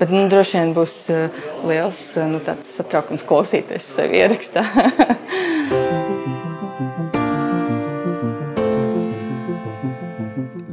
Bet 0.00 0.10
nu, 0.10 0.24
droši 0.26 0.58
vien 0.58 0.74
būs 0.74 0.96
uh, 1.14 1.44
liels 1.70 2.00
uh, 2.18 2.26
nu, 2.26 2.42
satraukums 2.74 3.22
klausīties 3.28 3.94
sevi 3.94 4.18
ierakstā. 4.24 4.66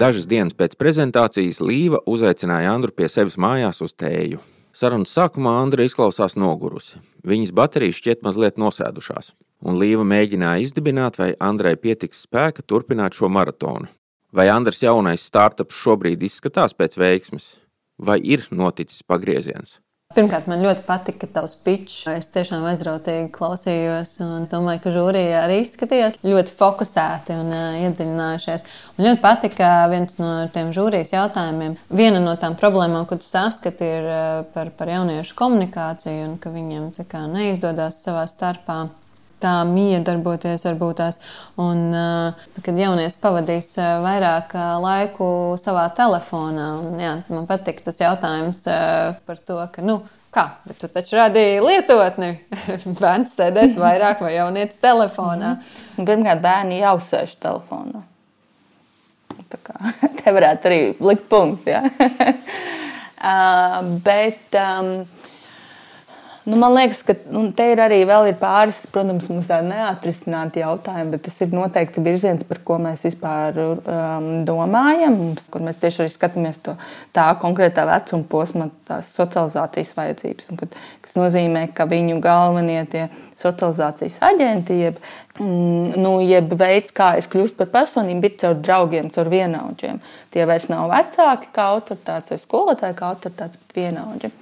Dažas 0.01 0.25
dienas 0.25 0.55
pēc 0.57 0.73
prezentācijas 0.81 1.59
Līva 1.61 1.99
uzaicināja 2.09 2.71
Andru 2.73 2.89
pie 2.95 3.05
sevis 3.05 3.37
mājās 3.37 3.83
uz 3.85 3.93
tēju. 3.93 4.41
Sarunas 4.71 5.11
sākumā 5.11 5.57
Andra 5.59 5.83
izklausās 5.83 6.37
nogurusi. 6.39 7.01
Viņas 7.27 7.49
baterijas 7.51 7.97
šķiet 7.99 8.21
mazliet 8.23 8.59
nosēdušās, 8.61 9.33
un 9.67 9.79
Līva 9.81 10.05
mēģināja 10.07 10.63
izdibināt, 10.63 11.19
vai 11.19 11.33
Andrai 11.43 11.75
pietiks 11.75 12.23
spēka 12.23 12.63
turpināt 12.63 13.17
šo 13.19 13.27
maratonu. 13.27 13.91
Vai 14.31 14.47
Andras 14.47 14.79
jaunais 14.79 15.25
startups 15.27 15.75
šobrīd 15.75 16.23
izskatās 16.23 16.71
pēc 16.71 16.95
veiksmes, 16.95 17.57
vai 17.99 18.21
ir 18.23 18.47
noticis 18.47 19.03
pagrieziens? 19.03 19.81
Pirmkārt, 20.15 20.47
man 20.51 20.63
ļoti 20.63 20.83
patika 20.87 21.27
tavs 21.31 21.53
pitch. 21.65 22.05
Es 22.11 22.27
tiešām 22.33 22.65
aizrautīgi 22.69 23.29
klausījos, 23.35 24.13
un 24.25 24.47
domāju, 24.51 24.83
ka 24.83 24.93
žūrija 24.95 25.43
arī 25.45 25.61
izskatījās 25.63 26.19
ļoti 26.25 26.55
fokusēti 26.59 27.37
un 27.37 27.51
uh, 27.55 27.81
iedziļinājušies. 27.85 28.65
Man 28.97 29.07
ļoti 29.07 29.23
patika 29.23 29.71
viens 29.91 30.17
no 30.19 30.31
tiem 30.53 30.73
žūrijas 30.75 31.13
jautājumiem. 31.15 31.77
Viena 31.89 32.23
no 32.23 32.35
tām 32.41 32.57
problēmām, 32.59 33.07
ko 33.09 33.19
tu 33.21 33.27
saskati, 33.27 33.91
ir 33.99 34.09
uh, 34.09 34.23
par, 34.55 34.73
par 34.75 34.91
jauniešu 34.91 35.37
komunikāciju 35.39 36.27
un 36.29 36.39
ka 36.41 36.51
viņiem 36.53 36.91
kā, 37.07 37.25
neizdodas 37.31 38.03
savā 38.03 38.27
starpā 38.29 38.83
tā 39.41 39.53
miedarboties 39.67 40.65
varbūt 40.69 41.01
tās. 41.01 41.19
Un, 41.61 41.91
kad 42.61 42.79
jaunietis 42.79 43.19
pavadīs 43.21 43.73
vairāk 43.77 44.55
laiku 44.83 45.27
savā 45.61 45.89
telefonā, 45.97 46.71
un, 46.85 46.97
jā, 47.01 47.17
man 47.33 47.49
patīk 47.49 47.83
tas 47.85 48.01
jautājums 48.01 48.63
par 49.25 49.45
to, 49.45 49.59
ka, 49.73 49.85
nu, 49.85 50.01
kā, 50.33 50.45
bet 50.67 50.79
tu 50.81 50.89
taču 50.91 51.17
radīji 51.19 51.61
lietotni. 51.63 52.31
Bērns 53.01 53.35
sēdēs 53.37 53.75
vairāk 53.79 54.23
vai 54.23 54.35
jaunietis 54.37 54.79
telefonā. 54.81 55.57
-hmm. 55.57 56.05
Pirmkārt, 56.05 56.41
bērni 56.41 56.79
jau 56.81 56.97
sēž 56.99 57.35
telefonā. 57.39 58.03
Tā 59.51 59.59
kā 59.63 59.75
te 60.21 60.31
varētu 60.31 60.69
arī 60.69 60.81
likt 60.99 61.27
punktu. 61.29 61.71
Uh, 63.21 63.81
bet 64.07 64.55
um, 64.57 64.93
Nu, 66.51 66.57
man 66.59 66.73
liekas, 66.75 66.99
ka 67.07 67.13
nu, 67.31 67.45
te 67.55 67.63
ir 67.71 67.79
arī 67.79 68.01
ir 68.03 68.35
pāris, 68.41 68.81
protams, 68.91 69.29
mums 69.31 69.47
tādi 69.47 69.69
neatrisināti 69.69 70.59
jautājumi, 70.59 71.13
bet 71.13 71.21
tas 71.23 71.37
ir 71.45 71.53
noteikti 71.55 72.03
virziens, 72.03 72.43
par 72.43 72.59
ko 72.67 72.75
mēs 72.81 73.05
vispār 73.07 73.55
um, 73.61 74.25
domājam, 74.43 75.15
kur 75.53 75.63
mēs 75.63 75.79
tieši 75.79 76.01
arī 76.03 76.11
skatāmies 76.11 76.59
to 76.65 76.73
tā 77.15 77.29
konkrētā 77.39 77.85
vecuma 77.87 78.27
posma, 78.27 78.67
tās 78.89 79.13
socializācijas 79.15 79.93
vajadzības. 79.95 80.49
Kad, 80.59 80.75
kas 81.05 81.15
nozīmē, 81.15 81.69
ka 81.77 81.87
viņu 81.87 82.19
galvenie 82.25 82.81
tie 82.91 83.05
socializācijas 83.39 84.19
aģenti, 84.33 84.81
jeb, 84.89 84.99
mm, 85.39 85.95
nu, 86.03 86.17
jeb 86.25 86.51
veids, 86.59 86.91
kā 86.91 87.13
es 87.21 87.31
kļūstu 87.31 87.61
par 87.61 87.71
personību, 87.77 88.27
ir 88.27 88.35
caur 88.43 88.59
draugiem, 88.59 89.07
caur 89.15 89.31
vienaudžiem. 89.31 90.03
Tie 90.35 90.51
vairs 90.51 90.67
nav 90.73 90.91
vecāki 90.91 91.53
kā 91.55 91.71
autoritātes 91.77 92.35
vai 92.35 92.41
skolotāji 92.43 92.99
kā 92.99 93.13
autoritātes, 93.15 93.61
bet 93.61 93.79
vienaudži. 93.85 94.35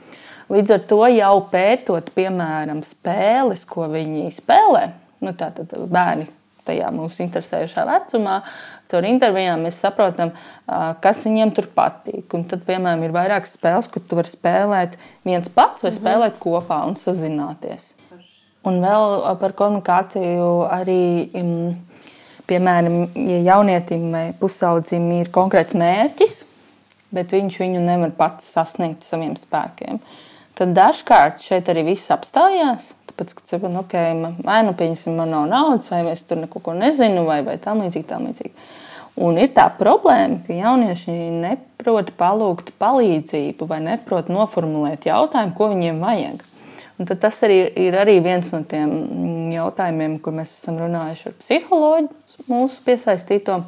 Līdz 0.49 0.71
ar 0.73 0.81
to 0.89 1.03
jau 1.13 1.35
pētot, 1.51 2.07
piemēram, 2.15 2.81
spēles, 2.81 3.67
ko 3.69 3.85
viņi 3.91 4.31
spēlē, 4.33 4.87
nu, 5.21 5.33
tātad 5.37 5.75
bērni 5.93 6.25
tajā 6.65 6.89
mūsu 6.93 7.21
interesējošā 7.25 7.83
vecumā, 7.85 8.39
caur 8.89 9.05
intervijām 9.05 9.61
mēs 9.65 9.77
saprotam, 9.81 10.31
kas 11.03 11.21
viņiem 11.25 11.53
tur 11.57 11.69
patīk. 11.75 12.25
Un 12.37 12.47
tad, 12.49 12.63
piemēram, 12.65 13.03
ir 13.05 13.13
vairākas 13.13 13.53
spēles, 13.57 13.89
kur 13.93 14.01
tu 14.05 14.17
vari 14.17 14.31
spēlēt 14.31 14.97
viens 15.27 15.49
pats 15.53 15.85
vai 15.85 15.91
mhm. 15.91 15.99
spēlēt 16.01 16.39
kopā 16.41 16.81
un 16.87 16.97
sazināties. 16.99 17.91
Un 18.67 18.81
vēl 18.83 19.21
par 19.39 19.53
komunikāciju 19.57 20.47
arī. 20.67 21.03
Piemēram, 22.49 23.11
ja 23.29 23.35
jaunietim 23.45 24.07
vai 24.09 24.23
pusaudzim 24.39 25.03
ir 25.19 25.27
konkrēts 25.29 25.75
mērķis, 25.77 26.39
bet 27.13 27.35
viņš 27.35 27.59
viņu 27.61 27.83
nevar 27.83 28.15
pats 28.17 28.47
sasniegt 28.55 29.05
saviem 29.05 29.35
spēkiem. 29.37 29.99
Uh, 30.01 30.28
tad 30.59 30.75
dažkārt 30.77 31.43
šeit 31.43 31.69
arī 31.71 31.85
viss 31.93 32.11
apstājās. 32.13 32.91
Tāpēc, 33.09 33.33
ka 33.35 33.47
cilvēki, 33.51 33.73
nu, 33.73 33.81
okay, 33.83 34.19
vai 34.45 34.59
nu 34.67 34.75
pieņemsim, 34.77 35.15
man 35.17 35.33
nav 35.33 35.47
naudas, 35.51 35.89
vai 35.91 36.03
es 36.11 36.21
tur 36.27 36.39
neko 36.43 36.75
nezinu, 36.77 37.25
vai, 37.27 37.41
vai 37.47 37.57
tā 37.61 37.73
līdzīgi, 37.79 38.07
tā 38.11 38.19
līdzīgi. 38.21 38.53
Un 39.19 39.39
ir 39.41 39.49
tā 39.51 39.65
problēma, 39.75 40.37
ka 40.45 40.55
jaunieši 40.55 41.15
neprot 41.41 42.13
palūgt 42.19 42.71
palīdzību 42.79 43.67
vai 43.67 43.81
neprot 43.83 44.29
noformulēt 44.31 45.09
jautājumu, 45.09 45.55
ko 45.57 45.67
viņiem 45.73 45.99
vajag. 46.03 46.45
Un 46.99 47.07
tas 47.07 47.37
arī 47.47 47.61
ir 47.79 47.95
arī 47.95 48.17
viens 48.23 48.47
no 48.51 48.59
tiem 48.67 49.51
jautājumiem, 49.53 50.17
kur 50.23 50.35
mēs 50.35 50.51
esam 50.57 50.79
runājuši 50.79 51.29
ar 51.29 51.35
psiholoģiju, 51.39 52.47
mūsu 52.51 52.81
piesaistīto 52.83 53.61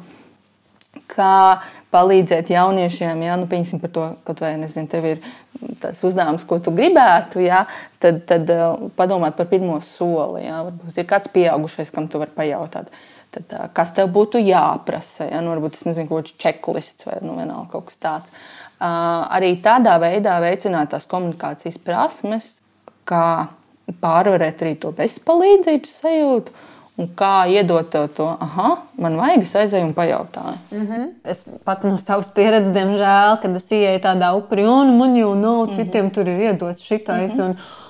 kā 1.12 1.60
palīdzēt 1.92 2.52
jauniešiem, 2.52 3.22
ja 3.24 3.36
nu, 3.40 3.48
piemēram, 3.48 3.80
par 3.80 3.92
to, 3.94 4.04
ka, 4.26 4.36
vai 4.40 4.52
nezinu, 4.60 4.88
tev 4.92 5.08
ir 5.08 5.22
tas 5.82 6.02
uzdevums, 6.06 6.44
ko 6.48 6.58
tu 6.62 6.72
gribētu, 6.74 7.42
ja, 7.44 7.64
tad, 8.02 8.22
tad 8.28 8.50
uh, 8.52 8.88
padomāt 8.98 9.36
par 9.38 9.48
pirmo 9.50 9.78
soli. 9.86 10.44
Ja. 10.46 10.62
Varbūt 10.68 11.00
ir 11.00 11.08
kāds 11.10 11.32
pieaugušais, 11.32 11.92
kam 11.94 12.08
tu 12.10 12.22
vari 12.22 12.34
pajautāt. 12.36 12.92
Tad, 13.32 13.46
uh, 13.48 13.68
kas 13.76 13.94
tev 13.96 14.10
būtu 14.14 14.42
jāprasa? 14.42 15.28
Ja? 15.30 15.40
Nu, 15.44 15.54
varbūt 15.54 15.78
tas 15.78 15.86
nezinu, 15.88 16.10
kaut 16.10 16.26
kāds 16.26 16.38
checklists 16.42 17.08
vai 17.08 17.20
nu, 17.24 17.36
vienalga, 17.38 17.70
kaut 17.74 17.90
kas 17.90 18.00
tāds. 18.02 18.34
Uh, 18.82 19.22
arī 19.32 19.54
tādā 19.64 19.96
veidā 20.02 20.40
veicināt 20.42 20.92
tās 20.94 21.08
komunikācijas 21.10 21.78
prasmes, 21.82 22.50
kā 23.08 23.24
pārvarēt 24.02 24.62
arī 24.62 24.76
to 24.80 24.92
bezpalīdzības 24.96 25.96
sajūtu 26.02 26.60
Un 27.00 27.06
kā 27.16 27.46
iedot 27.48 27.86
tev 27.88 28.10
to, 28.12 28.26
ah, 28.44 28.82
man 29.00 29.14
vajag, 29.16 29.46
es 29.46 29.54
aizēju 29.56 29.86
un 29.86 29.94
pajautāju. 29.96 30.58
Mm 30.70 30.86
-hmm. 30.86 31.06
Es 31.24 31.44
pat 31.64 31.84
no 31.84 31.96
savas 31.96 32.28
pieredzes, 32.28 32.74
diemžēl, 32.74 33.40
kad 33.42 33.56
es 33.56 33.70
ienāku 33.70 34.02
tādā 34.04 34.32
upurī, 34.36 34.66
un 34.68 34.98
man 34.98 35.16
jau 35.16 35.34
nav, 35.34 35.56
mm 35.56 35.70
-hmm. 35.70 35.76
citiem 35.76 36.10
tur 36.10 36.28
ir 36.28 36.40
iedots 36.40 36.82
šitais. 36.82 37.34
Mm 37.34 37.40
-hmm. 37.40 37.48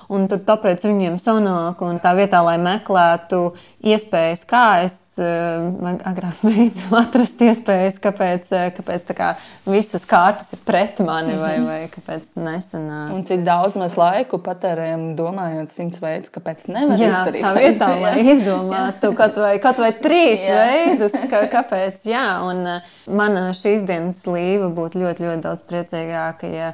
un, 0.09 0.21
un 0.21 0.27
tad 0.27 0.45
tāpēc 0.45 0.87
viņiem 0.87 1.17
sanāk, 1.17 1.81
un 1.81 1.99
tā 1.99 2.15
vietā, 2.15 2.43
lai 2.43 2.57
meklētu 2.57 3.53
iespējas, 3.83 4.43
kā 4.47 4.63
es 4.85 4.95
uh, 5.19 5.65
agrāk 6.07 6.39
mēģināju 6.47 6.97
atrast 7.01 7.41
iespējas, 7.43 7.99
kāpēc, 8.03 8.47
uh, 8.55 8.67
kāpēc 8.77 9.11
kā 9.17 9.33
visas 9.67 10.07
kārtas 10.09 10.53
ir 10.55 10.61
pret 10.67 11.01
mani 11.03 11.35
vai, 11.39 11.53
vai 11.63 11.77
kāpēc 11.91 12.33
nesen. 12.39 12.87
Uh... 12.87 13.11
Un 13.17 13.25
cik 13.27 13.43
daudz 13.47 13.77
mēs 13.79 13.97
laiku 13.99 14.39
patērējam 14.43 15.05
domājot 15.19 15.75
simts 15.75 15.99
veidus, 16.03 16.31
kāpēc 16.33 16.65
nevar 16.71 16.95
jā, 16.99 17.11
izdarīt. 17.11 17.43
Tā 17.45 17.53
vietā, 17.59 17.91
lai 17.99 18.15
izdomātu 18.33 19.13
kaut 19.19 19.39
vai, 19.43 19.53
kaut 19.63 19.83
vai 19.83 19.91
trīs 19.99 20.43
jā. 20.47 20.63
veidus, 20.63 21.19
kā, 21.31 21.43
kāpēc. 21.51 22.07
Jā, 22.07 22.27
un 22.47 22.63
mana 23.11 23.49
šīs 23.57 23.83
dienas 23.87 24.23
līva 24.29 24.71
būtu 24.73 25.03
ļoti, 25.03 25.27
ļoti 25.27 25.43
daudz 25.43 25.67
priecīgāka, 25.67 26.51
ja 26.51 26.73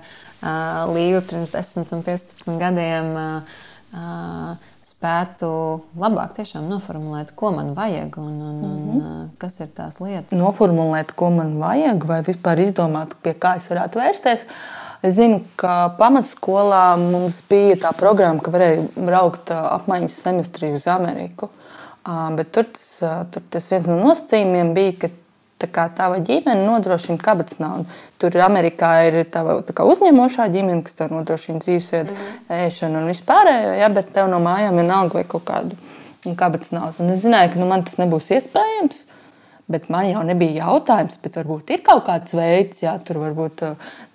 līva 0.94 1.24
pirms 1.26 1.52
10 1.52 1.90
un 1.98 2.06
15 2.06 2.62
gadiem. 2.62 3.16
Uh, 3.90 4.70
spētu 4.90 5.50
labāk 6.00 6.36
tiešām 6.40 6.68
noformulēt, 6.70 7.34
ko 7.38 7.52
man 7.56 7.72
vajag 7.78 8.18
un, 8.22 8.34
un, 8.34 8.58
un 8.66 8.76
mm 8.80 9.00
-hmm. 9.00 9.30
kas 9.42 9.60
ir 9.60 9.70
tās 9.76 10.00
lietas. 10.02 10.38
Noformulēt, 10.40 11.14
ko 11.16 11.30
man 11.30 11.58
vajag, 11.60 12.06
vai 12.06 12.22
vispār 12.22 12.60
izdomāt, 12.66 13.16
pie 13.24 13.34
kā 13.34 13.56
es 13.58 13.70
varētu 13.70 14.02
vērsties. 14.02 14.46
Es 15.02 15.16
zinu, 15.16 15.40
ka 15.56 15.96
pamatskolā 16.00 16.98
mums 17.00 17.42
bija 17.50 17.76
tā 17.76 17.94
programma, 17.96 18.42
ka 18.44 18.52
varēja 18.52 18.88
braukt 18.96 19.52
apmaiņas 19.52 20.18
semestrī 20.26 20.74
uz 20.74 20.88
Ameriku. 20.88 21.50
Bet 22.36 22.52
tur 22.52 22.64
tas, 22.64 23.00
tur 23.32 23.42
tas 23.50 23.72
viens 23.72 23.88
no 23.88 23.96
nosacījumiem 23.96 24.74
bija, 24.74 24.94
ka 25.02 25.08
Tā 25.60 25.68
kā 25.68 25.90
tava 25.92 26.22
ģimene 26.24 26.64
nodrošina 26.64 27.20
kabatas 27.20 27.60
naudu. 27.60 27.84
Tur 28.22 28.38
Amerikā 28.46 28.94
ir 29.10 29.18
tava 29.32 29.58
uzņemošā 29.60 30.48
ģimene, 30.54 30.86
kas 30.88 30.96
tev 30.96 31.12
nodrošina 31.12 31.60
dzīvesvietu, 31.66 32.16
mm 32.16 32.56
ēšanu 32.60 33.02
un 33.02 33.12
vispārējo, 33.12 33.74
ja, 33.82 33.90
bet 33.94 34.14
tev 34.16 34.30
no 34.32 34.40
mājām 34.44 34.80
vienalga 34.80 35.20
vai 35.20 35.26
kaut 35.28 35.44
kādu 35.50 35.76
kabatas 36.40 36.72
naudu. 36.76 37.04
Un 37.04 37.12
es 37.14 37.26
zināju, 37.26 37.54
ka 37.54 37.60
nu, 37.62 37.68
man 37.70 37.84
tas 37.84 38.00
nebūs 38.00 38.32
iespējams. 38.38 39.04
Bet 39.70 39.86
man 39.94 40.08
jau 40.10 40.24
nebija 40.26 40.64
jautājums, 40.66 41.20
bet 41.22 41.36
varbūt 41.38 41.70
ir 41.76 41.84
kaut 41.86 42.02
kāds 42.08 42.34
veids, 42.34 42.80
jā, 42.82 42.96
tur 43.06 43.20
varbūt 43.22 43.62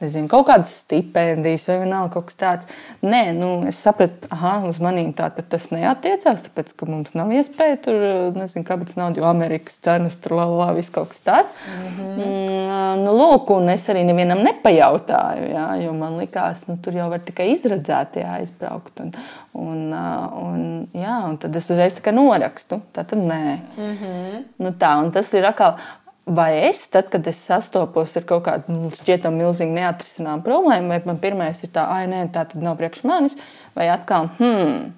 nezinu, 0.03 0.27
kaut 0.33 0.49
kādas 0.49 0.73
stipendijas 0.83 1.69
vai 1.71 1.77
vienalga 1.85 2.17
kaut 2.17 2.27
kas 2.31 2.41
tāds. 2.41 2.71
Nē, 3.07 3.21
nu, 3.37 3.51
es 3.71 3.79
sapratu, 3.85 4.27
ka 4.33 4.57
uz 4.67 4.81
maniem 4.83 5.13
tā 5.15 5.29
tas 5.37 5.69
neatiecās, 5.71 6.43
tāpēc 6.49 6.73
ka 6.75 6.89
mums 6.91 7.15
nav 7.15 7.31
iespēja 7.35 7.79
tur, 7.87 8.01
nezinu, 8.35 8.67
kāpēc 8.67 8.97
nav, 8.99 9.15
jo 9.15 9.29
Amerikas 9.29 9.79
cenas 9.85 10.19
tur 10.19 10.35
lalā, 10.41 10.73
viss 10.75 10.91
kaut 10.95 11.13
kas 11.15 11.23
tāds. 11.23 11.55
Mm 11.69 11.87
-hmm. 11.87 12.19
mm, 12.19 13.05
nu, 13.05 13.15
lūk, 13.21 13.55
un 13.55 13.71
es 13.71 13.87
arī 13.89 14.05
nevienam 14.11 14.43
nepajautāju, 14.43 15.49
jā, 15.55 15.69
jo 15.85 15.93
man 15.93 16.19
likās, 16.19 16.67
nu, 16.69 16.77
tur 16.83 16.99
jau 16.99 17.11
var 17.11 17.21
tikai 17.21 17.51
izredzēt, 17.55 18.19
jā, 18.19 18.41
aizbraukt. 18.41 19.01
Un, 19.01 19.15
un, 19.55 19.93
un, 19.95 20.63
jā, 20.95 21.19
un 21.29 21.37
tad 21.41 21.57
es 21.57 21.69
uzreiz 21.71 22.01
norakstu. 22.13 22.81
Tā 22.93 23.05
tad 23.05 23.19
nē. 23.19 23.59
Mm 23.77 23.93
-hmm. 24.01 24.45
nu, 24.59 24.71
tā, 24.71 25.13
tas 25.13 25.33
ir 25.35 25.47
atkal. 25.47 25.79
Vai 26.27 26.69
es, 26.69 26.89
tad, 26.89 27.11
kad 27.11 27.27
es 27.27 27.37
sastopos 27.37 28.17
ar 28.17 28.23
kaut 28.23 28.45
kādu 28.45 28.63
nu, 28.69 28.91
šķietami 28.91 29.37
milzīgu 29.37 29.73
neatrisināmu 29.73 30.43
problēmu, 30.43 30.89
vai 30.89 31.03
man 31.05 31.19
pirmais 31.19 31.63
ir 31.63 31.69
tā, 31.69 31.85
ah, 31.85 32.07
nē, 32.07 32.23
tā 32.33 32.47
tad 32.49 32.63
nav 32.63 32.77
priekš 32.77 33.05
manis, 33.05 33.37
vai 33.75 33.89
atkal, 33.89 34.31
hmm, 34.39 34.93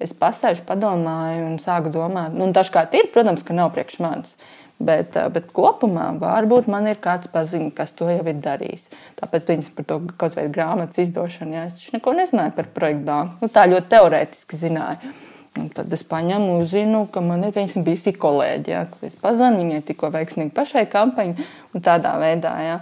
es 0.00 0.12
pasēžu, 0.12 0.64
padomāju 0.66 1.46
un 1.46 1.58
sāku 1.58 1.92
domāt. 1.94 2.34
Nu, 2.34 2.50
dažkārt 2.52 2.94
ir, 2.94 3.12
protams, 3.14 3.42
ka 3.42 3.54
nav 3.54 3.70
priekš 3.70 4.00
manis. 4.02 4.36
Bet, 4.82 5.14
bet 5.34 5.50
kopumā 5.54 6.08
varbūt 6.18 6.66
man 6.72 6.88
ir 6.90 6.98
kāds 7.02 7.30
paziņas, 7.30 7.74
kas 7.76 7.92
to 7.94 8.08
jau 8.10 8.24
ir 8.26 8.40
darījis. 8.42 8.88
Tāpēc 9.20 9.52
viņas 9.52 9.68
par 9.76 9.86
to 9.86 9.98
kaut 10.16 10.34
kādu 10.34 10.50
grāmatas 10.54 11.04
izdošanu, 11.04 11.54
jā, 11.54 11.66
es 11.70 11.92
neko 11.94 12.16
nezināju 12.18 12.56
par 12.56 12.70
projektu 12.74 13.06
banku. 13.06 13.38
Nu, 13.44 13.52
tā 13.52 13.68
ļoti 13.70 13.92
teorētiski 13.92 14.58
zināju. 14.64 15.12
Un 15.60 15.68
tad 15.68 15.92
es 15.92 16.00
paņemu, 16.08 16.56
uzzinu, 16.62 17.04
ka 17.12 17.20
man 17.20 17.44
ir 17.44 17.52
bijusi 17.54 18.14
kolēģi, 18.16 18.72
ja, 18.72 18.86
kur 18.88 19.04
es 19.04 19.16
pazinu, 19.20 19.60
viņai 19.60 19.82
tikko 19.90 20.08
veiksmīgi 20.14 20.54
pašai 20.56 20.86
kampaņai 20.88 21.48
un 21.76 21.84
tādā 21.84 22.16
veidā. 22.22 22.54
Ja. 22.64 22.78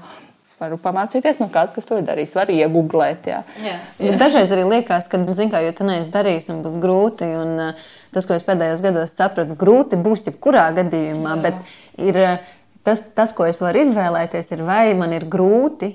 Varu 0.60 0.76
pamācīties 0.76 1.38
no 1.40 1.46
kāda, 1.48 1.72
kas 1.72 1.86
to 1.88 1.96
ir 1.96 2.04
darījis. 2.04 2.34
Var 2.36 2.50
iegūglēt. 2.52 3.30
Jā. 3.30 3.38
Jā. 3.64 3.78
Jā. 3.96 4.16
Dažreiz 4.20 4.50
arī 4.52 4.66
liekas, 4.68 5.08
ka, 5.08 5.18
zin, 5.32 5.48
kā, 5.48 5.62
jo 5.64 5.72
tu 5.78 5.86
neesi 5.88 6.12
darījis, 6.12 6.50
un 6.52 6.58
būs 6.66 6.76
grūti. 6.82 7.30
Un, 7.40 7.70
tas, 8.12 8.28
ko 8.28 8.36
es 8.36 8.44
pēdējos 8.44 8.82
gados 8.84 9.14
sapratu, 9.16 9.56
grūti 9.58 9.96
būs 10.04 10.26
jebkurā 10.28 10.66
gadījumā. 10.76 11.38
Jā. 11.38 11.46
Bet 11.46 11.89
ir, 12.00 12.20
tas, 12.86 13.02
tas, 13.14 13.32
ko 13.36 13.46
es 13.46 13.60
varu 13.60 13.84
izvēlēties, 13.84 14.54
ir 14.56 14.64
vai 14.66 14.94
man 14.98 15.12
ir 15.16 15.28
grūti 15.30 15.94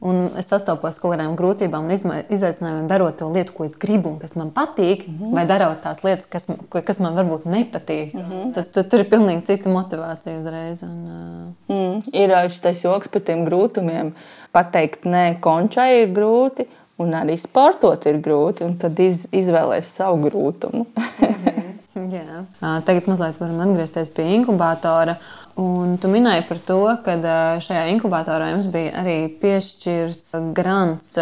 Un 0.00 0.26
es 0.36 0.50
sastopos 0.50 0.98
ar 0.98 1.00
kaut 1.00 1.12
kādām 1.14 1.36
grūtībām 1.38 1.86
un 1.88 1.92
izaicinājumiem, 2.28 2.84
darot 2.90 3.16
to 3.16 3.30
lietu, 3.32 3.54
ko 3.56 3.64
es 3.64 3.78
gribu 3.80 4.10
un 4.12 4.18
kas 4.20 4.34
man 4.36 4.50
patīk, 4.52 5.06
mm 5.06 5.14
-hmm. 5.14 5.32
vai 5.32 5.46
darot 5.48 5.80
tās 5.80 6.02
lietas, 6.04 6.26
kas, 6.28 6.46
kas 6.84 7.00
man 7.00 7.16
varbūt 7.16 7.46
nepatīk. 7.48 8.12
Mm 8.12 8.20
-hmm. 8.20 8.52
tad, 8.54 8.70
tad 8.72 8.90
tur 8.90 9.00
ir 9.00 9.08
pilnīgi 9.10 9.46
cita 9.46 9.70
motivācija 9.70 10.38
uzreiz. 10.40 10.82
Un, 10.82 11.54
uh... 11.68 11.74
mm, 11.74 12.02
ir 12.12 12.50
šis 12.50 12.84
joks 12.84 13.08
par 13.08 13.22
tiem 13.22 13.46
grūtumiem. 13.46 14.12
Pateikt, 14.52 15.04
nē, 15.04 15.40
končai 15.40 16.02
ir 16.02 16.12
grūti, 16.12 16.66
un 16.98 17.12
arī 17.12 17.38
sportot 17.38 18.06
ir 18.06 18.20
grūti, 18.20 18.64
un 18.64 18.76
tad 18.76 18.98
iz, 18.98 19.26
izvēlēties 19.32 19.96
savu 19.96 20.28
grūtumu. 20.28 20.84
mm 20.84 21.56
-hmm. 21.94 22.12
Jā. 22.12 22.80
Tagad 22.84 23.08
mazliet 23.08 23.40
varam 23.40 23.60
atgriezties 23.60 24.08
pie 24.08 24.34
inkubatora. 24.34 25.16
Un 25.56 25.94
tu 25.96 26.10
minēji 26.12 26.44
par 26.50 26.58
to, 26.68 26.80
ka 27.04 27.16
šajā 27.64 27.86
inkubatorā 27.94 28.50
jums 28.52 28.68
bija 28.72 28.92
arī 29.00 29.16
piešķirts 29.40 30.36
grants. 30.56 31.14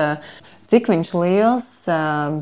Cik 0.65 0.89
viņš 0.89 1.11
liels 1.21 1.67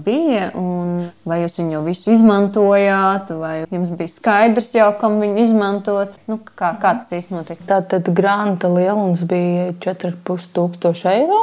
bija, 0.07 0.45
un 0.57 1.11
vai 1.29 1.41
jūs 1.43 1.59
viņu 1.59 1.75
jau 1.75 1.83
visu 1.85 2.13
izmantojāt, 2.15 3.33
vai 3.37 3.55
jums 3.67 3.91
bija 3.99 4.13
skaidrs 4.13 4.71
jau, 4.79 4.93
kam 5.01 5.19
viņu 5.21 5.43
izmantot? 5.43 6.15
Nu, 6.31 6.39
kā, 6.39 6.71
kā 6.81 6.95
tas 7.01 7.11
īstenībā 7.13 7.43
notika? 7.43 7.67
Tātad 7.75 8.13
granta 8.15 8.71
lielums 8.73 9.27
bija 9.29 9.73
4,5 9.83 10.49
tūkstoši 10.55 11.11
eiro 11.17 11.43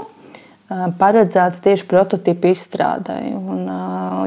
paredzēts 0.70 1.64
tieši 1.66 1.86
prototypu 1.90 2.52
izstrādē. 2.54 3.18
Un, 3.34 3.66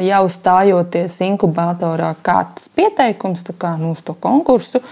jau 0.02 0.22
stājoties 0.32 1.20
inkubatorā, 1.28 2.12
kāds 2.26 2.66
pieteikums 2.76 3.44
kā, 3.58 3.76
nu, 3.78 3.92
uz 3.94 4.02
to 4.02 4.16
konkursu, 4.18 4.82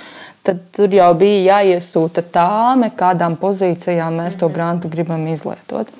tad 0.46 0.62
tur 0.76 0.92
jau 0.94 1.11
bija 1.18 1.61
jāiesūta 1.61 2.24
tāme, 2.33 2.92
kādām 2.96 3.37
pozīcijām 3.40 4.22
mēs 4.22 4.40
to 4.40 4.48
mhm. 4.48 4.57
grantu 4.57 4.92
gribam 4.92 5.26
izlietot. 5.33 5.92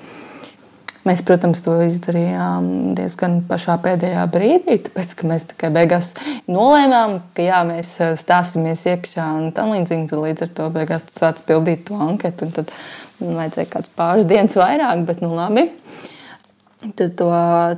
Mēs, 1.01 1.23
protams, 1.25 1.63
to 1.65 1.79
izdarījām 1.81 2.65
diezgan 2.93 3.39
pašā 3.49 3.79
pēdējā 3.81 4.21
brīdī, 4.29 4.75
tāpēc 4.85 5.15
ka 5.17 5.29
mēs 5.31 5.47
tikai 5.49 5.71
beigās 5.73 6.11
nolēmām, 6.45 7.15
ka 7.33 7.45
jā, 7.47 7.63
mēs 7.65 7.95
stāsimies 8.21 8.83
iekšā 8.85 9.25
un 9.39 9.47
tā 9.55 9.65
līdzīgi. 9.65 10.19
Līdz 10.27 10.45
ar 10.45 10.51
to 10.59 10.69
beigās 10.75 11.07
tu 11.07 11.17
sāc 11.17 11.41
pildīt 11.47 11.87
to 11.87 11.97
anketu, 11.97 12.45
un 12.45 12.53
tad 12.59 12.73
vajadzēja 13.17 13.71
kāds 13.73 13.93
pāris 13.97 14.29
dienas 14.29 14.59
vairāk, 14.61 15.01
bet 15.09 15.25
nu 15.25 15.33
labi. 15.33 15.71
Tad 16.81 17.11
to, 17.13 17.27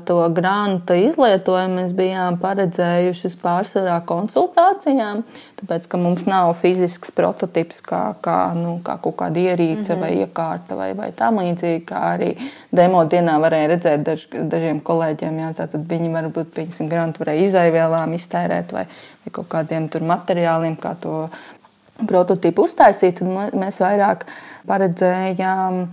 to 0.07 0.15
grāmatu 0.31 0.95
izlietojumu 0.95 1.81
mēs 1.81 1.89
bijām 1.95 2.37
paredzējuši 2.39 3.31
pārsvarā 3.41 3.97
konsultācijām, 4.07 5.25
tāpēc 5.59 5.87
ka 5.91 5.97
mums 5.99 6.21
nav 6.23 6.53
fizisks 6.61 7.11
prototyps, 7.11 7.81
kā, 7.83 7.99
kā, 8.23 8.37
nu, 8.55 8.77
kā 8.85 8.95
kaut 9.03 9.17
kāda 9.19 9.41
ierīce 9.41 9.81
mm 9.81 9.89
-hmm. 9.89 9.99
vai 10.05 10.11
iekārta 10.23 10.77
vai, 10.79 10.93
vai 10.95 11.09
tā 11.11 11.27
līdzīga. 11.35 11.83
Kā 11.89 12.03
arī 12.13 12.29
demo 12.71 13.01
dienā 13.03 13.33
varēja 13.43 13.67
redzēt 13.73 14.05
daž, 14.07 14.23
dažiem 14.31 14.79
kolēģiem, 14.79 15.39
jā, 15.39 15.49
tātad 15.57 15.83
viņi 15.89 16.13
varbūt 16.13 16.53
piemēram 16.55 16.89
grāmatu 16.93 17.25
varēja 17.25 17.47
izaivielām 17.47 18.13
iztērēt 18.13 18.71
vai, 18.71 18.85
vai 19.25 19.31
kaut 19.31 19.49
kādiem 19.49 19.89
tur 19.89 20.01
materiāliem, 20.01 20.77
kā 20.79 20.95
to 20.95 21.29
prototypu 22.07 22.63
uztaisīt. 22.63 23.19
Tad 23.19 23.53
mēs 23.53 23.83
vairāk 23.83 24.25
paredzējām 24.67 25.87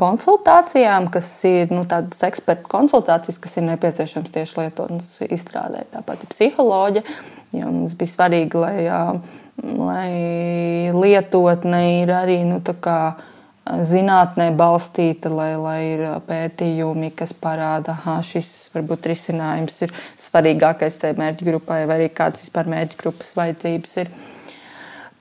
konsultācijām, 0.00 1.08
kas 1.12 1.28
ir 1.48 1.72
nu, 1.72 1.84
tādas 1.88 2.22
ekspertu 2.26 2.68
konsultācijas, 2.72 3.38
kas 3.42 3.56
ir 3.56 3.66
nepieciešamas 3.70 4.34
tieši 4.34 4.58
lietotnes 4.60 5.10
izstrādē. 5.28 5.86
Tāpat 5.94 6.24
ir 6.24 6.32
psiholoģija, 6.32 7.18
jo 7.58 7.74
mums 7.74 7.96
bija 7.98 8.14
svarīgi, 8.14 8.60
lai, 8.60 8.76
lai 9.78 10.92
lietotne 10.96 11.82
ir 12.02 12.14
arī 12.16 12.42
nu, 12.48 12.60
zinātnē 13.62 14.48
balstīta, 14.58 15.30
lai, 15.30 15.52
lai 15.56 15.80
ir 15.92 16.04
pētījumi, 16.26 17.12
kas 17.14 17.32
parāda, 17.32 17.94
ka 18.04 18.18
šis 18.26 18.50
varbūt 18.74 19.06
risinājums 19.12 19.78
ir 19.86 19.94
svarīgākais 20.24 20.98
tajā 20.98 21.18
mērķa 21.20 21.46
grupai, 21.46 21.84
vai 21.86 22.00
arī 22.00 22.08
kādas 22.12 22.42
vispār 22.42 22.70
mērķa 22.72 22.98
grupas 23.04 23.34
vajadzības 23.38 23.96
ir. 24.02 24.10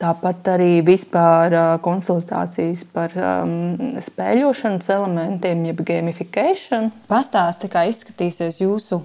Tāpat 0.02 0.48
arī 0.56 0.80
vispār 0.82 1.54
konsultācijas 1.86 2.82
par 2.90 3.14
um, 3.22 4.00
spēļošanas 4.02 4.90
elementiem, 4.96 5.62
jeb 5.70 5.84
gamification. 5.86 6.90
Pastāsti, 7.10 7.70
kā 7.70 7.84
izskatīsies 7.92 8.64
jūsu 8.64 9.04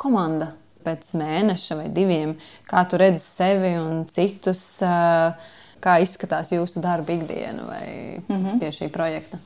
komanda 0.00 0.54
pēc 0.86 1.10
mēneša 1.20 1.76
vai 1.82 1.90
diviem, 1.92 2.32
kā 2.68 2.86
tu 2.88 2.96
redzi 3.00 3.20
sevi 3.20 3.74
un 3.76 4.06
citus, 4.08 4.62
kā 5.84 5.98
izskatās 6.00 6.54
jūsu 6.54 6.80
darba 6.80 7.12
ikdiena 7.12 7.66
vai 7.68 7.88
mm 8.22 8.36
-hmm. 8.36 8.58
pie 8.58 8.72
šī 8.72 8.88
projekta. 8.88 9.38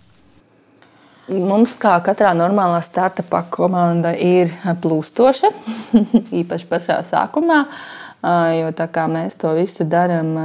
Mums, 1.29 1.75
kā 1.79 1.97
katrā 2.05 2.33
normālā 2.35 2.83
startupā, 2.83 3.45
komanda 3.51 4.15
ir 4.15 4.51
plūstoša, 4.83 5.51
īpaši 6.43 6.67
pašā 6.67 7.03
sākumā. 7.11 7.61
Uh, 7.63 8.03
Jo 8.23 8.69
tā 8.79 8.87
kā 8.87 9.09
mēs 9.11 9.35
to 9.41 9.51
visu 9.57 9.83
darām 9.91 10.37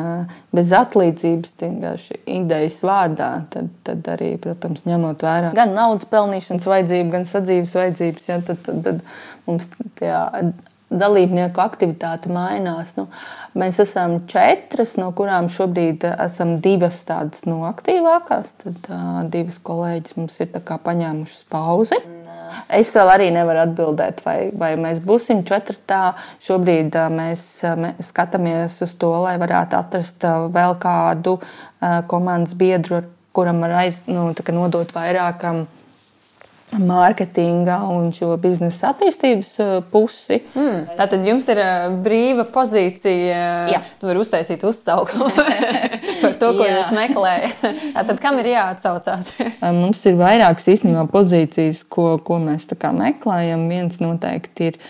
bez 0.56 0.72
atlīdzības, 0.74 1.52
vienkārši 1.62 2.16
idejas 2.34 2.80
vārdā, 2.82 3.28
tad, 3.54 3.68
tad 3.86 4.08
arī, 4.16 4.32
protams, 4.42 4.88
ņemot 4.90 5.22
vērā 5.22 5.52
gan 5.58 5.76
naudas 5.78 6.10
pelnīšanas 6.10 6.66
vajadzību, 6.72 7.12
gan 7.14 7.28
sadzīves 7.30 7.76
vajadzības, 7.78 8.32
ja, 8.32 8.40
tad, 8.48 8.64
tad, 8.66 8.82
tad 8.88 9.06
mums 9.46 9.70
tajā 10.00 10.24
dalībnieku 10.90 11.62
aktivitāte 11.62 12.32
mainās. 12.34 12.96
Nu, 12.98 13.08
mēs 13.60 13.78
esam 13.84 14.22
četras, 14.32 14.96
no 14.98 15.12
kurām 15.16 15.50
šobrīd 15.52 16.08
esam 16.16 16.58
divas 16.64 17.02
tādas 17.08 17.46
no 17.46 17.62
aktīvākās. 17.70 18.56
Tad 18.64 18.90
uh, 18.90 19.22
divas 19.30 19.60
kolēģis 19.68 20.18
mums 20.20 20.40
ir 20.42 20.56
paņēmušas 20.56 21.46
pauzi. 21.52 22.00
Es 22.80 22.92
vēl 22.96 23.12
arī 23.14 23.30
nevaru 23.36 23.64
atbildēt, 23.66 24.24
vai, 24.26 24.38
vai 24.58 24.74
mēs 24.80 25.02
būsim 25.04 25.44
četrtā. 25.48 26.16
Šobrīd 26.46 26.98
mēs, 27.14 27.46
mēs 27.80 28.12
skatāmies 28.12 28.80
uz 28.86 28.98
to, 29.00 29.14
lai 29.26 29.38
varētu 29.42 29.80
atrast 29.80 30.28
vēl 30.54 30.78
kādu 30.82 31.38
komandas 32.12 32.58
biedru, 32.58 33.04
kuram 33.38 33.62
var 33.66 33.80
aiz, 33.84 34.02
nu, 34.10 34.32
nodot 34.34 34.94
vairāk 34.96 35.46
mārketinga 36.76 37.78
un 37.88 38.10
šo 38.12 38.34
biznesa 38.42 38.92
attīstības 38.92 39.54
pusi. 39.92 40.42
Mm. 40.52 40.82
Tātad 40.98 41.24
jums 41.28 41.48
ir 41.54 41.62
brīva 42.04 42.44
pozīcija. 42.52 43.38
Jā. 43.72 43.82
Tu 44.02 44.10
vari 44.10 44.20
uztaisīt 44.20 44.66
uzsaukumu 44.68 45.30
par 46.38 46.54
to, 46.54 46.54
ko 46.60 46.68
Jā. 46.68 46.78
jūs 46.78 46.94
meklējat. 46.96 47.66
Tātad 47.98 48.22
kam 48.22 48.40
ir 48.44 48.52
jāatsaucās? 48.54 49.34
Mums 49.82 50.06
ir 50.06 50.18
vairākas 50.20 50.70
īstenībā 50.76 51.08
pozīcijas, 51.12 51.84
ko, 51.90 52.16
ko 52.24 52.40
mēs 52.44 52.70
meklējam. 52.78 53.68
Viens 53.72 54.02
noteikti 54.04 54.72
ir 54.72 54.82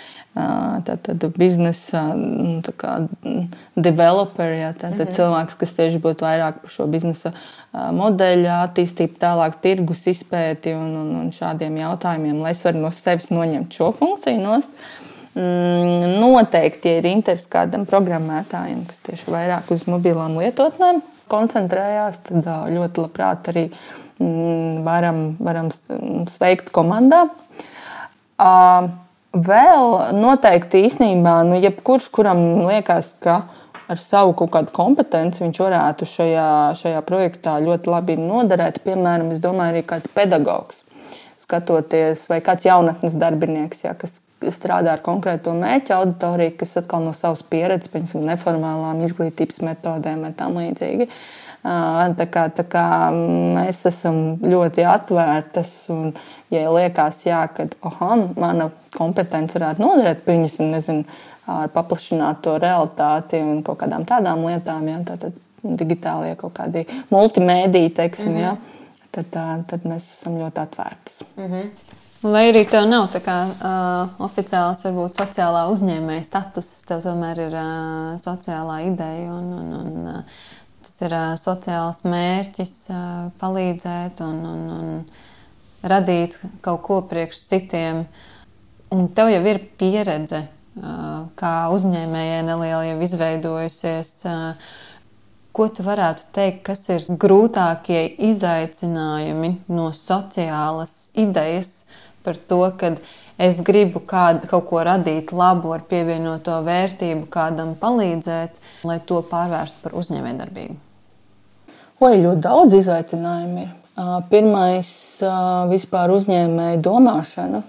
tātad 0.85 1.23
biznesa 1.37 2.03
nu, 2.13 2.59
tā 2.61 3.07
developeri, 3.75 4.59
jā, 4.61 4.73
tātad 4.75 4.99
mm 4.99 5.07
-hmm. 5.07 5.15
cilvēks, 5.15 5.57
kas 5.57 5.73
tieši 5.73 6.01
būtu 6.03 6.25
vairāk 6.27 6.61
par 6.61 6.69
šo 6.69 6.85
biznesa 6.85 7.33
modeļu 7.73 8.51
attīstību, 8.51 9.17
tālāk 9.17 9.57
tirgus 9.61 10.05
izpēti 10.07 10.75
un, 10.75 10.95
un, 11.01 11.09
un 11.23 11.31
šādiem 11.31 11.77
jautājumiem, 11.77 12.41
lai 12.41 12.51
es 12.51 12.63
varu 12.65 12.85
no 12.85 12.91
sevis 12.91 13.29
noņemt 13.31 13.73
šo 13.73 13.91
funkciju 13.91 14.41
nost. 14.41 14.71
Mm, 15.37 16.17
noteikti, 16.21 16.89
ja 16.89 16.97
ir 16.97 17.05
interesi 17.05 17.49
kādam 17.49 17.85
programmētājam, 17.85 18.85
kas 18.89 18.99
tieši 19.05 19.29
vairāk 19.29 19.69
uz 19.71 19.85
mobilām 19.85 20.37
lietotnēm 20.37 21.01
koncentrējās, 21.31 22.21
tad 22.29 22.47
ļoti 22.73 23.03
labprāt 23.03 23.51
arī 23.51 23.65
mm, 23.69 24.81
varam, 24.87 25.21
varam 25.43 25.69
sveikt 26.31 26.71
komandā. 26.75 27.25
Vēl 29.37 29.95
noteikti 30.17 30.85
īstenībā, 30.87 31.39
nu, 31.49 31.57
jebkurš, 31.61 32.09
kuram 32.15 32.43
liekas, 32.65 33.11
ka 33.23 33.41
ar 33.87 34.01
savu 34.01 34.33
kaut 34.37 34.51
kādu 34.55 34.73
kompetenci 34.75 35.43
viņš 35.43 35.59
varētu 35.63 36.07
šajā, 36.09 36.49
šajā 36.79 37.01
projektā 37.07 37.57
ļoti 37.63 37.91
labi 37.91 38.17
noderēt. 38.19 38.81
Piemēram, 38.85 39.31
es 39.35 39.41
domāju, 39.43 39.75
arī 39.75 39.83
kāds 39.87 40.11
pedagogs, 40.15 40.83
skatoties, 41.39 42.25
vai 42.31 42.41
kāds 42.45 42.67
jaunatnes 42.67 43.17
darbinieks, 43.19 43.85
ja, 43.85 43.93
kas 43.99 44.19
strādā 44.53 44.93
ar 44.93 45.01
konkrēto 45.05 45.53
mērķa 45.57 45.97
auditoriju, 45.97 46.55
kas 46.59 46.77
atkal 46.81 47.03
no 47.05 47.13
savas 47.17 47.41
pieredzes, 47.47 47.89
piemēram, 47.93 48.25
neformālām 48.31 49.03
izglītības 49.07 49.61
metodēm 49.65 50.25
vai 50.27 50.33
tam 50.37 50.59
līdzīgi. 50.61 51.09
Tā 51.67 52.27
kā, 52.31 52.45
tā 52.55 52.63
kā 52.69 52.85
mēs 53.11 53.81
esam 53.89 54.37
ļoti 54.45 54.85
atvērtas, 54.87 55.71
un, 55.91 56.13
ja 56.53 56.67
liekas, 56.71 57.23
jā, 57.25 57.41
ka 57.51 57.65
mana 58.37 58.69
kompetence 58.95 59.57
varētu 59.57 59.83
noderēt, 59.83 60.23
pieņemsim, 60.27 60.69
nezinu, 60.71 61.17
ar 61.51 61.73
paplašināto 61.73 62.55
realitāti 62.61 63.41
un 63.41 63.63
kaut 63.65 63.81
kādām 63.81 64.05
tādām 64.07 64.45
lietām, 64.47 64.87
jā, 64.87 65.01
tātad 65.07 65.35
digitālie 65.63 66.35
kaut 66.39 66.55
kādi 66.59 66.85
multimēdiji, 67.11 67.93
teiksim, 67.97 68.31
mm 68.31 68.37
-hmm. 68.37 68.43
jā, 68.45 69.07
tad, 69.11 69.29
tā, 69.33 69.45
tad 69.67 69.85
mēs 69.89 70.05
esam 70.13 70.37
ļoti 70.39 70.63
atvērtas. 70.63 71.21
Mm 71.35 71.51
-hmm. 71.51 71.86
Lai 72.25 72.47
arī 72.49 72.63
tev 72.65 72.87
nav 72.89 73.11
tā 73.13 73.19
kā 73.21 73.35
uh, 73.45 74.13
oficiāls, 74.25 74.79
varbūt 74.87 75.19
sociālā 75.19 75.67
uzņēmēja 75.69 76.23
status, 76.25 76.69
tev 76.89 77.03
tomēr 77.03 77.43
ir 77.43 77.53
uh, 77.53 78.15
sociālā 78.23 78.79
ideja 78.87 79.35
un, 79.35 79.51
un, 79.53 79.67
un 79.77 80.07
uh, 80.09 80.39
tas 80.81 80.95
ir 81.05 81.13
uh, 81.13 81.35
sociāls 81.37 82.01
mērķis 82.09 82.73
uh, 82.89 83.03
palīdzēt 83.37 84.23
un, 84.25 84.39
un, 84.49 84.63
un 84.73 85.91
radīt 85.93 86.39
kaut 86.65 86.81
ko 86.87 86.97
priekš 87.05 87.43
citiem. 87.51 88.07
Un 88.97 89.11
tev 89.13 89.29
jau 89.29 89.43
ir 89.53 89.61
pieredze, 89.77 90.41
uh, 90.81 91.29
kā 91.37 91.53
uzņēmējai 91.75 92.41
neliela 92.49 92.81
jau 92.87 92.97
izveidojusies. 93.05 94.11
Uh, 94.25 94.73
ko 95.53 95.69
tu 95.69 95.85
varētu 95.85 96.25
teikt, 96.33 96.63
kas 96.65 96.81
ir 96.93 97.05
grūtākie 97.13 98.07
izaicinājumi 98.31 99.53
no 99.69 99.91
sociālas 99.93 101.11
idejas 101.13 101.83
par 102.27 102.39
to, 102.51 102.59
ka 102.79 102.91
es 103.39 103.61
gribu 103.63 104.01
kādu, 104.03 104.49
kaut 104.51 104.67
ko 104.67 104.83
radīt 104.83 105.31
labu 105.31 105.71
ar 105.75 105.85
pievienoto 105.87 106.59
vērtību, 106.67 107.29
kādam 107.31 107.75
palīdzēt, 107.79 108.59
lai 108.87 108.99
to 109.07 109.21
pārvērstu 109.31 109.85
par 109.85 109.95
uzņēmējdarbību? 110.01 110.77
Oi, 111.97 112.19
ļoti 112.21 112.43
daudz 112.43 112.75
izaicinājumu 112.77 113.63
ir. 113.63 113.73
Pirmais- 114.29 114.89
vispār 115.73 116.11
uzņēmēja 116.13 116.81
domāšana, 116.85 117.63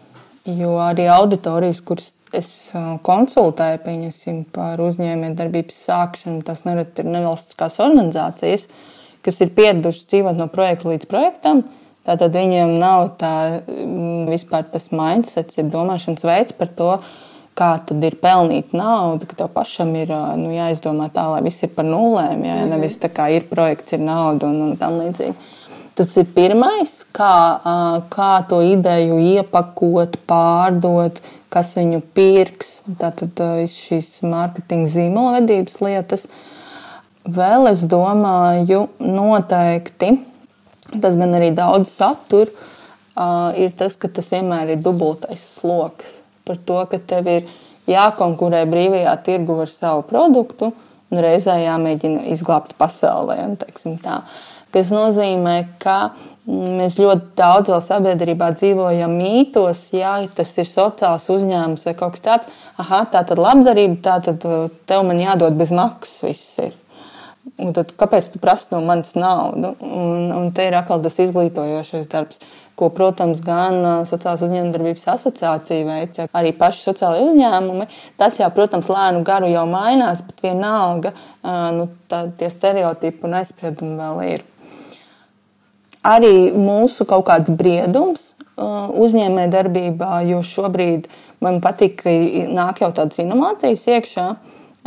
jo 0.58 0.74
arī 0.84 1.06
auditorijas, 1.08 1.80
kuras 1.80 2.12
es 2.36 2.50
konsultēju, 3.06 3.80
pieņemsim 3.86 4.42
par 4.52 4.82
uzņēmējdarbības 4.84 5.78
sākšanu, 5.88 6.44
tas 6.44 6.66
nereti 6.66 7.00
ir 7.04 7.08
nevalstiskās 7.14 7.78
organizācijas, 7.80 8.66
kas 9.24 9.40
ir 9.40 9.54
pieradušas 9.56 10.04
dzīvot 10.12 10.36
no 10.36 10.48
projekta 10.52 10.92
līdz 10.92 11.08
projektam. 11.08 11.64
Tātad 12.08 12.32
viņiem 12.32 12.78
nav 12.80 13.10
tā 13.20 13.32
mm, 13.60 14.28
vispār 14.30 14.64
tas 14.72 14.88
mindsets, 14.94 15.58
jeb 15.58 15.68
domāšanas 15.74 16.24
veids 16.24 16.54
par 16.56 16.70
to, 16.78 16.92
kā 17.58 17.72
tad 17.84 18.04
ir 18.06 18.16
pelnīt 18.22 18.72
naudu, 18.76 19.26
ka 19.28 19.36
tev 19.42 19.50
pašam 19.52 19.90
ir 19.98 20.14
nu, 20.40 20.48
jāizdomā 20.54 21.10
tā, 21.12 21.26
lai 21.34 21.42
viss 21.44 21.66
ir 21.66 21.74
par 21.74 21.84
nulēm, 21.84 22.44
ja, 22.46 22.54
-hmm. 22.62 22.70
nevis 22.72 22.96
tā 23.02 23.10
kā 23.12 23.28
ir 23.34 23.48
projekts, 23.50 23.92
ir 23.92 24.00
nauda 24.00 24.46
un, 24.46 24.62
un 24.70 24.76
tam 24.76 25.00
līdzīgi. 25.02 25.34
Tas 25.98 26.16
ir 26.16 26.28
pirmais, 26.30 26.92
kā, 27.12 27.58
kā 28.08 28.32
to 28.48 28.60
ideju 28.62 29.18
iepakot, 29.18 30.16
pārdot, 30.30 31.18
kas 31.50 31.74
viņu 31.74 32.00
pirks. 32.14 32.82
Tātad 33.00 33.42
šīs 33.66 34.22
mārketinga 34.22 34.92
zīmolvedības 34.94 35.80
lietas. 35.82 36.28
Vēl 37.26 37.66
es 37.72 37.82
domāju, 37.90 38.86
noteikti 39.02 40.14
Tas 40.88 41.16
gan 41.20 41.36
arī 41.36 41.50
daudz 41.56 41.90
satura, 41.92 42.52
uh, 43.18 43.50
ir 43.58 43.74
tas, 43.76 43.96
ka 44.00 44.08
tas 44.08 44.30
vienmēr 44.32 44.74
ir 44.74 44.84
dubultais 44.84 45.42
sloks. 45.58 46.20
Par 46.48 46.60
to, 46.64 46.78
ka 46.88 47.00
tev 47.10 47.28
ir 47.28 47.48
jākonkurē 47.88 48.64
brīvajā 48.68 49.16
tirgu 49.26 49.58
ar 49.64 49.72
savu 49.72 50.04
produktu 50.08 50.70
un 51.08 51.20
reizē 51.24 51.58
jāmēģina 51.62 52.24
izglābt 52.32 52.74
pasaulē. 52.80 53.36
Tas 54.72 54.90
nozīmē, 54.92 55.56
ka 55.80 55.98
mēs 56.48 56.98
ļoti 57.00 57.30
daudz 57.36 57.72
vēl 57.72 57.80
sabiedrībā 57.84 58.50
dzīvojam 58.56 59.14
mītos, 59.16 59.86
ja 59.96 60.18
tas 60.36 60.52
ir 60.60 60.68
sociāls 60.68 61.28
uzņēmums 61.32 61.88
vai 61.88 61.94
kaut 61.96 62.16
kas 62.16 62.24
tāds. 62.24 62.58
Aha, 62.80 63.06
tā 63.12 63.24
tad 63.28 63.40
labdarība, 63.40 64.00
tā 64.04 64.18
tad 64.24 64.44
tev 64.88 65.08
man 65.08 65.20
jādod 65.20 65.56
bez 65.60 65.72
maksas 65.72 66.24
viss 66.28 66.60
ir. 66.64 66.76
Un 67.56 67.72
tad, 67.76 67.92
kāpēc 67.98 68.28
tu 68.32 68.40
prasi 68.42 68.68
no 68.72 68.80
manis 68.84 69.14
naudu? 69.16 69.72
Un, 69.84 70.28
un 70.34 70.48
te 70.54 70.66
ir 70.68 70.76
atkal 70.78 71.00
tas 71.04 71.16
izglītojošais 71.22 72.08
darbs, 72.12 72.42
ko, 72.78 72.90
protams, 72.94 73.40
gan 73.44 73.80
Sociālās 74.08 74.44
uzņēmējdarbības 74.46 75.06
asociācija 75.14 75.86
veic, 75.88 76.20
arī 76.36 76.52
paši 76.58 76.84
sociālai 76.84 77.24
uzņēmumi. 77.26 77.88
Tas 78.20 78.38
jau, 78.38 78.50
protams, 78.54 78.90
lēnu 78.92 79.24
garu 79.26 79.50
jau 79.50 79.64
mainās, 79.70 80.22
bet 80.26 80.44
vienalga 80.46 81.14
nu, 81.74 81.88
tā, 82.10 82.26
tie 82.38 82.50
stereotipi 82.52 83.26
un 83.26 83.38
aizspriedumi 83.40 83.98
vēl 83.98 84.22
ir. 84.28 84.46
Arī 86.06 86.34
mūsu 86.54 87.08
kaut 87.08 87.26
kāds 87.26 87.50
briedums 87.58 88.32
uzņēmējdarbībā, 88.58 90.22
jo 90.30 90.42
šobrīd 90.46 91.08
man 91.44 91.58
patīk, 91.62 91.98
ka 92.02 92.14
nāk 92.54 92.82
jau 92.82 92.92
tādas 92.94 93.20
inovācijas 93.22 93.84
iekšā. 93.96 94.28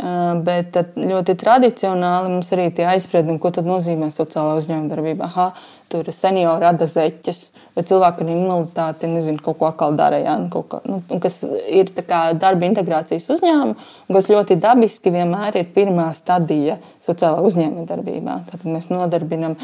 Bet 0.02 0.74
ļoti 0.98 1.36
tradicionāli 1.38 2.32
mums 2.32 2.48
arī 2.54 2.72
tie 2.74 2.88
aizspriedumi, 2.90 3.38
ko 3.38 3.52
nozīmē 3.62 4.08
sociālā 4.10 4.56
uzņēmējdarbība. 4.58 5.28
Aha, 5.28 5.44
tur 5.92 6.08
seniori 6.10 6.64
rada 6.64 6.88
zeķes, 6.90 7.42
vai 7.76 7.84
cilvēki 7.86 8.24
ar 8.24 8.32
invaliditāti 8.32 9.10
nezinu, 9.12 9.38
kaut 9.44 9.60
ko 9.60 9.68
atkal 9.68 9.94
dara. 9.94 10.18
Ja? 10.24 10.34
Nu, 10.42 10.64
nu, 11.06 11.20
kas 11.22 11.38
ir 11.70 11.92
darba 12.02 12.66
integrācijas 12.66 13.28
uzņēmuma, 13.36 13.76
un 14.08 14.18
kas 14.18 14.26
ļoti 14.32 14.58
dabiski 14.64 15.12
vienmēr 15.14 15.60
ir 15.60 15.70
pirmā 15.76 16.08
stadija 16.18 16.80
sociālā 17.04 17.44
uzņēmējdarbībā. 17.46 18.40
Tad 18.50 18.66
mēs 18.66 18.90
nodarbinam 18.90 19.54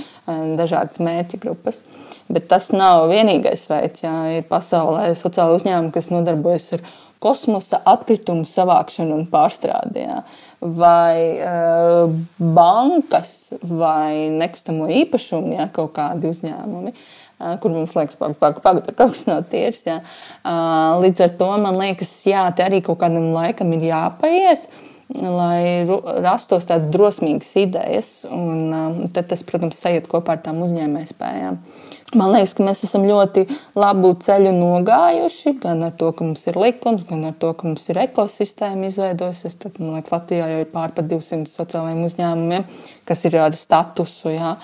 dažādas 0.60 1.02
mērķa 1.02 1.42
grupas. 1.42 1.82
Bet 2.28 2.46
tas 2.46 2.70
nav 2.76 3.08
vienīgais 3.10 3.66
veids. 3.72 4.04
Jā. 4.04 4.14
Ir 4.38 4.46
pasaulē 4.46 5.10
sociāla 5.18 5.58
uzņēmuma, 5.58 5.94
kas 5.94 6.12
nodarbojas 6.12 6.74
ar 6.76 6.86
kosmosa 7.22 7.80
atkritumu 7.88 8.46
savākšanu 8.48 9.16
un 9.16 9.24
pārstrādi. 9.30 10.04
Jā. 10.06 10.22
Vai 10.60 11.38
uh, 11.42 12.12
bankas, 12.38 13.52
vai 13.62 14.28
nekustamo 14.34 14.88
īpašumu, 15.04 15.54
jā, 15.58 15.68
kaut 15.74 15.94
kādi 15.98 16.30
uzņēmumi. 16.30 16.94
Uh, 17.38 17.54
kur 17.62 17.74
mums 17.74 17.94
liekas, 17.94 18.18
ka 18.18 18.30
pag, 18.40 18.60
pag, 18.62 18.82
kaut 18.90 19.16
kas 19.16 19.24
nav 19.30 19.46
tīrs. 19.50 19.84
Jā. 19.86 20.00
Uh, 20.42 20.98
līdz 21.04 21.26
ar 21.26 21.34
to 21.40 21.50
man 21.64 21.78
liekas, 21.78 22.12
jā, 22.26 22.44
te 22.54 22.66
arī 22.66 22.82
kaut 22.86 23.00
kādam 23.02 23.32
laikam 23.36 23.74
ir 23.78 23.90
jāpaies. 23.90 24.68
Lai 25.08 25.88
rastos 26.20 26.66
tādas 26.68 26.90
drosmīgas 26.92 27.54
idejas, 27.56 28.08
un 28.28 28.74
um, 28.76 28.98
tad 29.08 29.30
tas, 29.30 29.40
protams, 29.46 29.78
sajiet 29.80 30.04
kopā 30.10 30.36
ar 30.36 30.42
tām 30.44 30.60
uzņēmējspējām. 30.66 31.56
Uh, 31.56 31.87
Man 32.16 32.30
liekas, 32.32 32.54
ka 32.56 32.64
mēs 32.64 32.78
esam 32.86 33.02
ļoti 33.04 33.42
labu 33.76 34.14
ceļu 34.24 34.54
nogājuši. 34.56 35.52
Gan 35.60 35.82
ar 35.84 35.92
to, 36.00 36.08
ka 36.16 36.24
mums 36.24 36.46
ir 36.48 36.56
likums, 36.56 37.04
gan 37.08 37.26
ar 37.28 37.34
to, 37.36 37.50
ka 37.52 37.66
mums 37.68 37.84
ir 37.92 38.00
ekosistēma 38.00 38.88
izveidojusies. 38.88 39.58
Tad, 39.60 39.76
man 39.82 39.98
liekas, 39.98 40.14
Latvijā 40.14 40.46
jau 40.48 40.62
ir 40.62 40.70
pār 40.72 40.94
200 40.96 41.52
sociālajiem 41.52 42.00
uzņēmumiem, 42.06 42.64
kas 43.08 43.26
ir 43.28 43.36
ar 43.42 43.58
statusu. 43.60 44.32
Jā. 44.32 44.54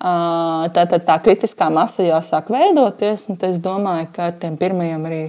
Tātad 0.00 1.04
tā 1.04 1.18
kritiskā 1.24 1.68
masa 1.72 2.06
jāsāk 2.06 2.48
veidoties. 2.54 3.28
Es 3.50 3.60
domāju, 3.60 4.08
ka 4.16 4.30
ar 4.30 4.40
tiem 4.40 4.56
pirmajiem 4.60 5.06
arī 5.10 5.22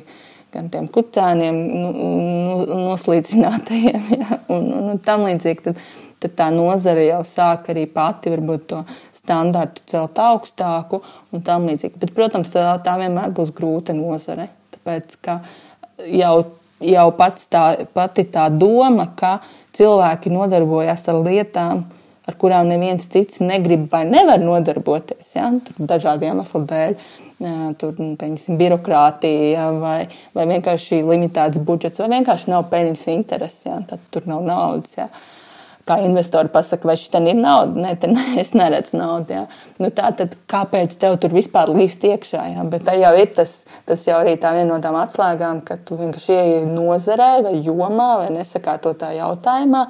gan 0.56 0.72
tiem 0.72 0.88
kucēniem, 0.88 1.62
nu, 1.68 1.92
nu, 1.92 2.82
noslīdinātajiem 2.88 4.12
ja, 4.22 4.40
un, 4.48 4.72
un, 4.72 4.92
un 4.94 5.04
tam 5.04 5.28
līdzīgi. 5.28 5.68
Tad, 5.68 5.84
tad 6.24 6.34
tā 6.40 6.48
nozare 6.50 7.04
jau 7.10 7.20
sāk 7.28 7.68
arī 7.74 7.86
pati 7.92 8.32
varbūt 8.34 8.64
to 8.72 8.80
standartu 9.28 9.84
celt 9.92 10.20
augstāku 10.22 11.02
un 11.36 11.44
tam 11.46 11.68
līdzīgi. 11.68 12.00
Bet, 12.00 12.16
protams, 12.16 12.54
tā, 12.54 12.70
tā 12.84 12.96
vienmēr 13.02 13.36
būs 13.36 13.52
grūta 13.56 13.96
nozare. 13.98 14.50
Tāpēc, 14.76 15.20
ka 15.26 15.42
jau, 16.08 16.34
jau 16.84 17.08
pats 17.20 17.50
tā, 17.52 17.68
pati 17.96 18.28
tā 18.32 18.48
doma, 18.54 19.10
ka 19.20 19.38
cilvēki 19.78 20.32
nodarbojas 20.34 21.06
ar 21.12 21.22
lietām, 21.28 21.86
ar 22.28 22.36
kurām 22.40 22.68
neviens 22.72 23.08
cits 23.12 23.40
negrib 23.44 23.88
vai 23.92 24.04
nevar 24.08 24.42
nodarboties, 24.44 25.32
ja? 25.36 25.52
tur 25.64 25.88
dažādu 25.92 26.28
iemeslu 26.28 26.66
dēļ. 26.68 27.00
Tur 27.78 27.92
pieņemsim, 27.94 28.56
birokrātija, 28.58 29.68
vai, 29.78 30.08
vai 30.34 30.46
vienkārši 30.50 31.04
limitēts 31.06 31.62
budžets, 31.62 32.02
vai 32.02 32.08
vienkārši 32.16 32.50
nav 32.50 32.64
peļņas 32.72 33.04
interesi. 33.14 33.68
Ja? 33.68 33.78
Tad 33.86 34.02
tur 34.10 34.26
nav 34.26 34.42
naudas. 34.48 34.96
Ja? 34.98 35.06
Uh, 35.06 35.37
kā 35.88 35.98
investori 36.04 36.52
pasakā, 36.54 36.90
vai 36.90 36.96
šī 37.00 37.22
ir 37.32 37.38
nauda. 37.40 37.80
Nē, 37.84 37.94
ne, 38.12 38.26
es 38.44 38.54
neredzu 38.58 39.00
naudu. 39.00 39.38
Jā. 39.38 39.46
Nu, 39.82 39.92
tā 39.96 40.12
tad 40.18 40.36
kāpēc 40.52 40.98
tev 41.00 41.18
tur 41.22 41.36
vispār 41.36 41.72
līst 41.74 42.04
iekšā? 42.08 42.44
Jā? 42.56 42.66
Bet 42.72 42.86
tā 42.88 42.98
jau 43.00 43.14
ir 43.20 43.32
tas, 43.38 43.60
tas 43.88 44.04
jau 44.08 44.20
arī 44.22 44.36
tā 44.42 44.54
viena 44.58 44.74
no 44.74 44.82
tām 44.84 45.00
atslēgām, 45.00 45.64
ka 45.68 45.80
tu 45.88 46.00
vienkārši 46.00 46.36
ieeji 46.36 46.68
nozarē 46.72 47.32
vai 47.48 47.56
jomā 47.62 48.12
vai 48.24 48.30
nesakārtotā 48.38 49.14
jautājumā. 49.18 49.88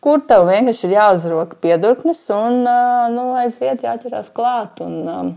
Kur 0.00 0.24
tev 0.24 0.46
vienkārši 0.48 0.88
ir 0.88 0.96
jāuzroka 0.96 1.60
piedurknes 1.60 2.24
un 2.32 2.64
nu, 3.12 3.30
aiziet, 3.42 3.84
jāķerās 3.84 4.32
klāt. 4.32 4.80
Un, 4.80 5.36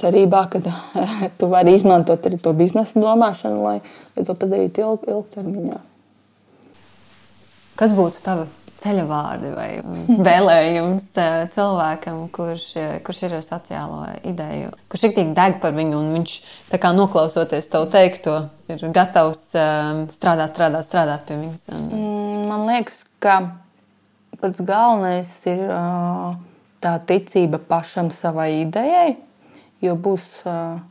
cerībā, 0.00 0.46
ka 0.52 0.60
tu 1.38 1.50
vari 1.50 1.74
izmantot 1.76 2.24
arī 2.26 2.38
to 2.40 2.54
biznesa 2.56 3.00
domāšanu, 3.00 3.62
lai, 3.64 3.78
lai 4.16 4.26
to 4.26 4.36
padarītu 4.38 4.84
ilg, 4.84 5.06
ilgtermiņā. 5.10 5.80
Kas 7.80 7.94
būtu 7.96 8.20
tava 8.24 8.44
ceļa 8.80 9.04
vārdi 9.08 9.52
vai 9.54 9.68
vēlējums 10.28 11.06
eh, 11.20 11.36
cilvēkam, 11.54 12.22
kurš, 12.34 12.66
eh, 12.80 12.92
kurš 13.06 13.22
ir 13.26 13.36
ar 13.38 13.46
sociālo 13.46 14.02
ideju, 14.26 14.72
kurš 14.90 15.06
ir 15.08 15.16
tik 15.16 15.32
deg 15.36 15.58
par 15.62 15.74
viņu 15.76 15.98
un 16.00 16.12
viņš 16.18 16.36
kā 16.80 16.92
noklausoties 16.96 17.70
tev 17.72 17.88
teikto, 17.92 18.36
ir 18.72 18.84
gatavs 18.96 19.42
eh, 19.58 20.04
strādāt, 20.12 20.54
strādāt, 20.54 20.86
strādāt 20.88 21.26
pie 21.28 21.40
viņas. 21.40 21.66
Mm, 21.76 22.46
man 22.50 22.68
liekas, 22.70 23.02
ka 23.22 23.40
pats 24.40 24.62
galvenais 24.64 25.32
ir 25.50 25.66
tā 26.80 26.94
ticība 27.08 27.60
pašam 27.60 28.08
savai 28.14 28.62
idejai, 28.62 29.18
jo 29.84 29.96
būs. 30.00 30.30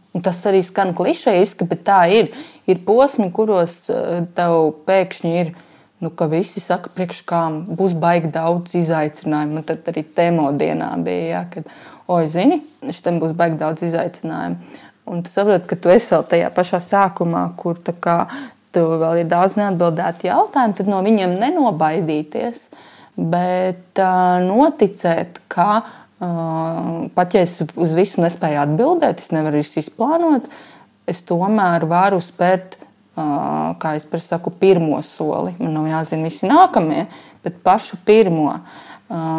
Un 0.09 0.23
tas 0.25 0.39
arī 0.49 0.63
skan 0.65 0.95
klišejiski, 0.97 1.65
bet 1.69 1.83
tā 1.85 1.99
ir. 2.09 2.31
Ir 2.69 2.79
posmi, 2.85 3.27
kuros 3.33 3.75
tev 3.87 4.55
pēkšņi 4.87 5.33
ir 5.37 5.51
ielikās 5.53 5.68
nu, 5.99 6.09
ka 6.09 6.29
visi 6.31 6.61
saka, 6.63 6.91
priekš 6.95 7.23
kā 7.27 7.41
būs 7.79 7.95
baigi 7.99 8.31
daudz 8.33 8.75
izaicinājumu. 8.79 9.59
Man 9.59 9.65
tad 9.67 9.87
arī 9.91 10.05
temo 10.15 10.49
dienā 10.55 10.93
bija, 11.03 11.25
ja, 11.33 11.41
kad, 11.51 11.67
oi, 12.07 12.23
zini, 12.31 12.61
šitam 12.95 13.19
būs 13.23 13.35
baigi 13.37 13.59
daudz 13.59 13.83
izaicinājumu. 13.89 14.79
Un 15.09 15.23
tu 15.25 15.33
saproti, 15.33 15.65
ka 15.69 15.77
tu 15.81 15.91
esi 15.91 16.11
vēl 16.13 16.25
tajā 16.31 16.49
pašā 16.53 16.79
sākumā, 16.85 17.43
kur 17.59 17.79
kā, 17.81 18.19
tu 18.75 18.83
vēl 19.01 19.23
ir 19.23 19.29
daudz 19.29 19.57
neatbildētu 19.57 20.29
jautājumu, 20.29 20.77
tad 20.77 20.91
no 20.91 20.99
viņiem 21.05 21.33
nenobaidīties, 21.41 22.67
bet 23.17 23.99
uh, 23.99 24.37
noticēt, 24.45 25.41
ka 25.51 25.69
uh, 25.81 27.07
pat 27.15 27.35
ja 27.35 27.41
es 27.47 27.57
uz 27.59 27.95
visu 27.97 28.21
nespēju 28.23 28.61
atbildēt, 28.67 29.25
es 29.25 29.33
nevaru 29.35 29.63
visu 29.63 29.81
izplānot, 29.81 30.45
es 31.09 31.23
tomēr 31.25 31.87
varu 31.89 32.21
spērt 32.23 32.77
kā 33.79 33.95
es 33.97 34.05
saku, 34.25 34.51
pirmo 34.51 35.01
soli. 35.03 35.55
Man 35.59 35.73
nav 35.77 35.89
jāzina 35.89 36.29
visi 36.29 36.49
nākamie, 36.49 37.07
bet 37.43 37.61
pašu 37.63 37.99
pirmo. 38.05 38.53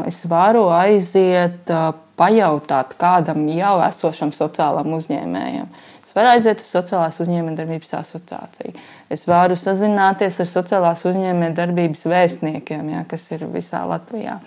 Es 0.08 0.24
varu 0.26 0.66
aiziet, 0.74 1.70
pajautāt 2.18 2.96
kādam 3.00 3.46
jau 3.54 3.78
esošam 3.86 4.34
sociālam 4.36 4.92
uzņēmējam. 4.98 5.70
Es 6.10 6.16
varu 6.16 6.32
aiziet 6.32 6.58
uz 6.58 6.66
Sociālās 6.74 7.20
uzņēmējdarbības 7.22 7.92
asociāciju. 8.00 8.72
Es 9.14 9.20
varu 9.30 9.54
sazināties 9.54 10.40
ar 10.42 10.48
sociālās 10.50 11.04
uzņēmējdarbības 11.06 12.02
vēstniekiem, 12.10 12.88
ja, 12.96 13.04
kas 13.06 13.28
ir 13.30 13.44
visā 13.52 13.84
Latvijā. 13.86 14.40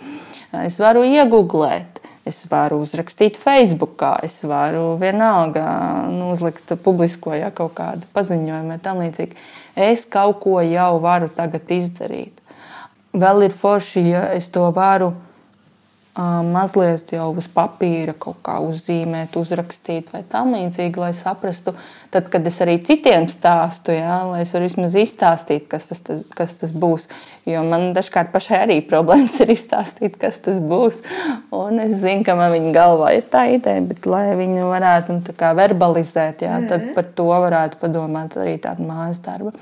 Es 0.59 0.75
varu 0.83 1.05
iegūglēt, 1.07 2.01
Es 2.23 2.38
varu 2.47 2.77
uzrakstīt 2.79 3.36
Facebook, 3.36 3.99
es 4.23 4.38
varu 4.47 4.93
vienalga 5.01 5.65
nu, 6.07 6.29
uzlikt 6.31 6.71
publisko 6.86 7.33
ja, 7.36 7.49
kaut 7.51 7.73
kādu 7.75 8.07
paziņojumu, 8.15 8.77
tam 8.83 9.01
līdzīgi. 9.03 9.36
Es 9.75 10.05
kaut 10.07 10.39
ko 10.45 10.62
jau 10.63 11.01
varu 11.03 11.27
tagad 11.36 11.67
izdarīt. 11.75 12.39
Vēl 13.13 13.49
ir 13.49 13.57
forši, 13.59 14.05
ja 14.13 14.23
es 14.38 14.47
to 14.53 14.63
varu 14.73 15.12
mazliet 16.15 17.12
jau 17.12 17.31
uz 17.36 17.47
papīra 17.49 18.13
kaut 18.13 18.39
kā 18.45 18.59
uzzīmēt, 18.62 19.36
uzrakstīt 19.36 20.13
vai 20.13 20.21
tam 20.29 20.53
līdzīgi, 20.53 20.99
lai 21.01 21.12
saprastu, 21.17 21.73
tad, 22.13 22.30
kad 22.34 22.45
es 22.49 22.60
arī 22.63 22.78
citiem 22.86 23.28
stāstu, 23.32 23.95
jā, 23.97 24.17
lai 24.30 24.43
es 24.43 24.54
varu 24.56 24.67
vismaz 24.69 24.97
izstāstīt, 24.99 25.65
kas 25.71 25.89
tas, 25.89 26.02
tas, 26.06 26.21
kas 26.38 26.54
tas 26.60 26.73
būs. 26.84 27.08
Jo 27.49 27.63
man 27.67 27.89
dažkārt 27.97 28.32
pašai 28.34 28.62
arī 28.63 28.78
problēmas 28.91 29.39
ir 29.43 29.54
izstāstīt, 29.56 30.19
kas 30.21 30.38
tas 30.45 30.62
būs. 30.62 31.02
Un 31.54 31.82
es 31.84 31.97
zinu, 32.04 32.26
ka 32.28 32.38
man 32.39 32.54
viņa 32.56 32.76
galvā 32.76 33.13
ir 33.17 33.28
tā 33.34 33.47
ideja, 33.56 33.84
bet 33.89 34.08
lai 34.10 34.28
viņu 34.39 34.69
varētu 34.71 35.17
nu, 35.17 35.38
verbalizēt, 35.63 36.45
jā, 36.45 36.62
tad 36.69 36.80
mhm. 36.80 36.93
par 36.97 37.10
to 37.17 37.30
varētu 37.34 37.82
padomāt 37.82 38.38
arī 38.39 38.60
tādu 38.63 38.88
mājas 38.88 39.21
darbu 39.26 39.54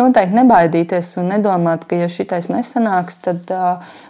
noteikti 0.00 0.36
nebaidīties 0.36 1.14
un 1.20 1.32
nedomāt, 1.34 1.86
ka, 1.88 1.98
ja 1.98 2.08
šitais 2.12 2.48
nesanāks, 2.52 3.18
tad, 3.24 3.50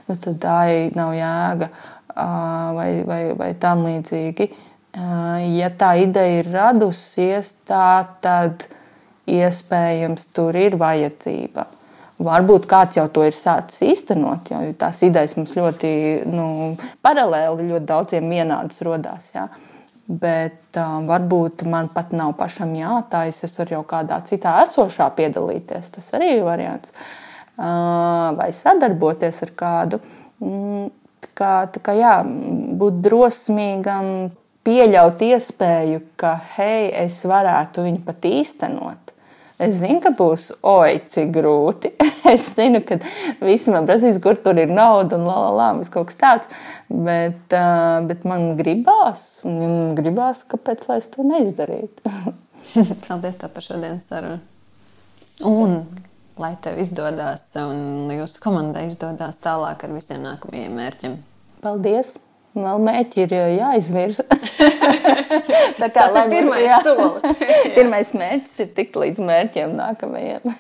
nu, 0.08 0.16
tad 0.16 0.38
tā 0.42 0.58
nav 0.96 1.14
jēga 1.16 1.70
vai, 2.76 2.90
vai, 3.06 3.22
vai 3.38 3.52
tam 3.60 3.84
līdzīgi. 3.86 4.50
Ja 4.94 5.70
tā 5.78 5.92
ideja 6.02 6.40
ir 6.40 6.48
radusies, 6.50 7.52
tā 7.68 8.06
tad 8.22 8.64
iespējams 9.30 10.26
tur 10.34 10.56
ir 10.58 10.74
vajadzība. 10.80 11.66
Varbūt 12.20 12.66
kāds 12.68 12.98
jau 12.98 13.06
to 13.08 13.22
ir 13.24 13.36
sācis 13.36 13.80
īstenot, 13.94 14.50
jo 14.50 14.74
tās 14.76 14.98
idejas 15.06 15.36
mums 15.38 15.54
ļoti 15.56 15.92
nu, 16.28 16.48
paralēli, 17.06 17.70
ļoti 17.70 17.86
daudziem 17.88 18.26
vienādas 18.28 18.82
radās. 18.84 19.30
Ja? 19.32 19.46
Bet 20.10 20.76
um, 20.76 21.06
varbūt 21.08 21.62
man 21.70 21.88
pat 21.94 22.10
nav 22.12 22.34
pašam 22.36 22.74
jātājas, 22.74 23.44
es 23.46 23.56
varu 23.60 23.78
jau 23.78 23.82
kādā 23.94 24.18
citā 24.26 24.58
esošā 24.66 25.06
piedalīties. 25.16 25.92
Tas 25.94 26.10
arī 26.18 26.34
ir 26.40 26.44
variants. 26.44 26.90
Uh, 27.60 28.34
vai 28.36 28.50
sadarboties 28.56 29.40
ar 29.46 29.54
kādu. 29.56 30.00
Mm, 30.42 30.90
kā, 31.38 31.54
kā, 31.78 31.94
jā, 31.96 32.14
būt 32.80 33.00
drosmīgam, 33.04 34.30
pieļaut 34.66 35.22
iespēju, 35.24 36.02
ka 36.20 36.34
hei, 36.56 36.90
es 37.04 37.20
varētu 37.26 37.86
viņu 37.86 38.04
pat 38.06 38.26
īstenot. 38.28 39.10
Es 39.60 39.74
zinu, 39.76 39.98
ka 40.00 40.14
būs 40.16 40.46
oi, 40.64 41.02
cik 41.12 41.34
grūti. 41.34 41.90
es 42.32 42.46
zinu, 42.56 42.80
ka 42.86 42.96
visi 43.44 43.72
man 43.72 43.88
prasīs, 43.88 44.20
kur 44.24 44.38
tur 44.40 44.56
ir 44.60 44.72
nauda 44.72 45.18
un 45.18 45.82
vis 45.82 45.92
kaut 45.92 46.08
kas 46.08 46.20
tāds. 46.20 46.62
Bet, 46.88 47.42
uh, 47.52 48.00
bet 48.08 48.24
man 48.28 48.54
gribās, 48.60 49.26
man 49.44 49.92
gribās, 49.98 50.46
kāpēc 50.48 50.86
lai 50.88 51.00
es 51.02 51.10
to 51.12 51.26
neizdarītu. 51.28 52.14
Paldies 53.08 53.36
par 53.42 53.66
šodienas 53.66 54.08
sarunu. 54.08 54.40
Un 55.44 55.76
lai 56.40 56.54
tev 56.64 56.80
izdodas, 56.80 57.44
un 57.60 58.08
jūsu 58.16 58.40
komandai 58.40 58.86
izdodas 58.88 59.40
tālāk 59.44 59.84
ar 59.84 59.92
visiem 59.92 60.24
nākamajiem 60.24 60.76
mērķiem. 60.80 61.20
Paldies! 61.60 62.16
Vēl 62.50 62.80
mērķi 62.82 63.20
ir 63.28 63.32
jāizvirza. 63.60 64.24
Tā 65.80 65.86
kā, 65.86 66.02
Tas 66.02 66.16
ir 66.18 66.32
pirmais 66.32 66.66
jā. 66.66 66.80
solis. 66.82 67.44
pirmais 67.76 68.10
mērķis 68.10 68.56
ir 68.64 68.72
tikt 68.74 68.98
līdz 68.98 69.22
mērķiem 69.22 69.76
nākamajiem. 69.78 70.56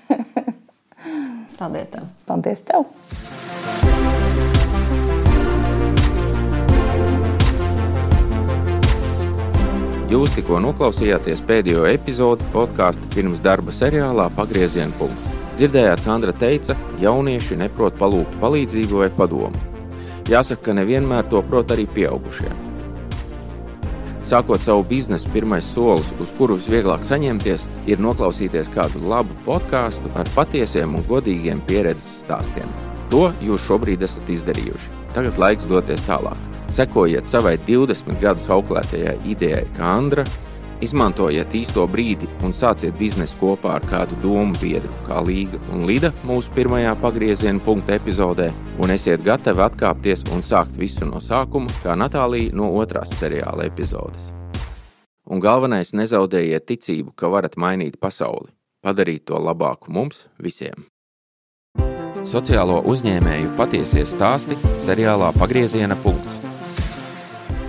Paldies 1.58 1.90
tev! 1.90 2.06
Paldies 2.30 2.62
tev! 2.68 2.86
Jūs 10.10 10.32
tikko 10.34 10.58
noklausījāties 10.62 11.42
pēdējo 11.46 11.84
epizodi 11.90 12.46
podkāstu 12.54 13.10
pirms 13.14 13.42
darba 13.42 13.74
seriālā 13.74 14.28
Pagrieziena 14.38 14.94
punkts. 14.98 15.34
Dzirdējāt, 15.58 16.06
kā 16.06 16.14
Andra 16.14 16.34
teica, 16.34 16.78
jaunieši 17.02 17.58
neprot 17.60 17.98
palūgt 17.98 18.38
palīdzību 18.42 19.04
vai 19.04 19.10
padomu. 19.18 19.69
Jāsaka, 20.28 20.66
ka 20.68 20.76
nevienmēr 20.76 21.30
to 21.30 21.40
prot 21.46 21.72
arī 21.72 21.86
pieaugušie. 21.88 22.50
Sākot 24.30 24.62
savu 24.62 24.84
biznesu, 24.86 25.26
pirmais 25.34 25.66
solis, 25.66 26.06
uz 26.22 26.30
kuru 26.36 26.54
visvieglāk 26.60 27.02
saņemties, 27.08 27.64
ir 27.90 28.02
noklausīties 28.04 28.70
kādu 28.70 29.02
labu 29.10 29.34
podkāstu 29.46 30.12
ar 30.14 30.28
patiesiem 30.36 30.94
un 30.94 31.06
godīgiem 31.08 31.62
pieredzes 31.66 32.20
stāstiem. 32.22 32.68
To 33.10 33.32
jūs 33.42 33.64
šobrīd 33.66 34.04
esat 34.06 34.30
izdarījuši. 34.30 34.92
Tagad 35.16 35.40
laiks 35.42 35.66
doties 35.66 36.04
tālāk. 36.06 36.38
Sekojiet 36.70 37.26
savai 37.26 37.56
20 37.66 38.20
gadus 38.22 38.46
auklētajai 38.54 39.16
idejai, 39.32 39.64
kā 39.74 39.88
Andra, 39.96 40.22
izmantojiet 40.84 41.54
īsto 41.56 41.86
brīdi 41.90 42.28
un 42.44 42.54
sāciet 42.56 42.96
biznesu 42.98 43.36
kopā 43.40 43.76
ar 43.78 43.86
kādu 43.88 44.18
domu 44.22 44.56
biedru, 44.60 44.90
kā 45.06 45.20
Līga 45.24 45.60
un 45.74 45.86
Lida 45.88 46.12
mūsu 46.26 46.52
pirmajā 46.56 46.96
pagrieziena 47.02 47.62
punkta 47.64 47.96
epizodē, 47.98 48.50
un 48.80 48.92
esiet 48.94 49.24
gatavi 49.24 49.64
atkāpties 49.66 50.26
un 50.34 50.44
sākt 50.46 50.78
visu 50.80 51.08
no 51.08 51.22
sākuma, 51.24 51.70
kā 51.84 51.96
Natālija 51.98 52.54
no 52.56 52.72
otrās 52.80 53.12
seriāla 53.20 53.68
epizodes. 53.70 54.30
Un 55.30 55.38
galvenais, 55.38 55.92
nezaudējiet 55.94 56.66
ticību, 56.66 57.12
ka 57.14 57.30
varat 57.30 57.54
mainīt 57.54 58.00
pasauli, 58.02 58.50
padarīt 58.82 59.28
to 59.30 59.38
labāku 59.38 59.92
mums 59.94 60.26
visiem. 60.42 60.88
Sociālo 62.30 62.82
uzņēmēju 62.86 63.54
patiesie 63.58 64.04
stāsti 64.06 64.58
seriālā 64.84 65.32
Pagrieziena 65.38 65.96
punkts. 66.02 66.19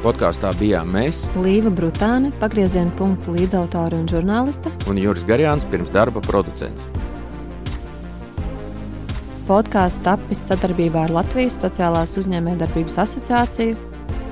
Podkāstā 0.02 0.50
bijām 0.58 0.90
mēs, 0.96 1.28
Līva 1.38 1.70
Brutāne, 1.70 2.32
pagrieziena 2.42 2.90
punkts 2.98 3.28
līdzautore 3.30 4.00
un 4.02 4.08
žurnāliste, 4.10 4.72
un 4.90 4.98
Juris 4.98 5.22
Garjāns, 5.30 5.62
pirms 5.70 5.92
darba 5.94 6.24
producents. 6.26 6.82
Podkāsts 9.46 10.02
tapis 10.02 10.40
sadarbībā 10.48 11.04
ar 11.06 11.14
Latvijas 11.14 11.60
Sociālās 11.62 12.16
uzņēmējdarbības 12.18 12.98
asociāciju, 13.04 13.76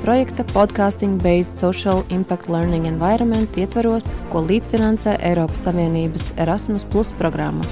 projekta 0.01 0.45
Podcasting 0.55 1.21
Based 1.21 1.61
Social 1.61 2.01
Impact 2.09 2.49
Learning 2.49 2.87
Environment 2.89 3.59
ietvaros, 3.61 4.07
ko 4.33 4.41
līdzfinansē 4.47 5.19
Eiropas 5.21 5.67
Savienības 5.67 6.31
Erasmus 6.41 6.87
Plus 6.89 7.13
programma. 7.21 7.67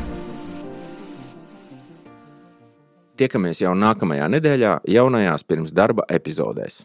Tiekamies 3.17 3.63
jau 3.65 3.73
nākamajā 3.73 4.29
nedēļā, 4.36 4.75
jaunajās 4.86 5.47
pirms 5.49 5.73
darba 5.73 6.05
epizodēs. 6.13 6.83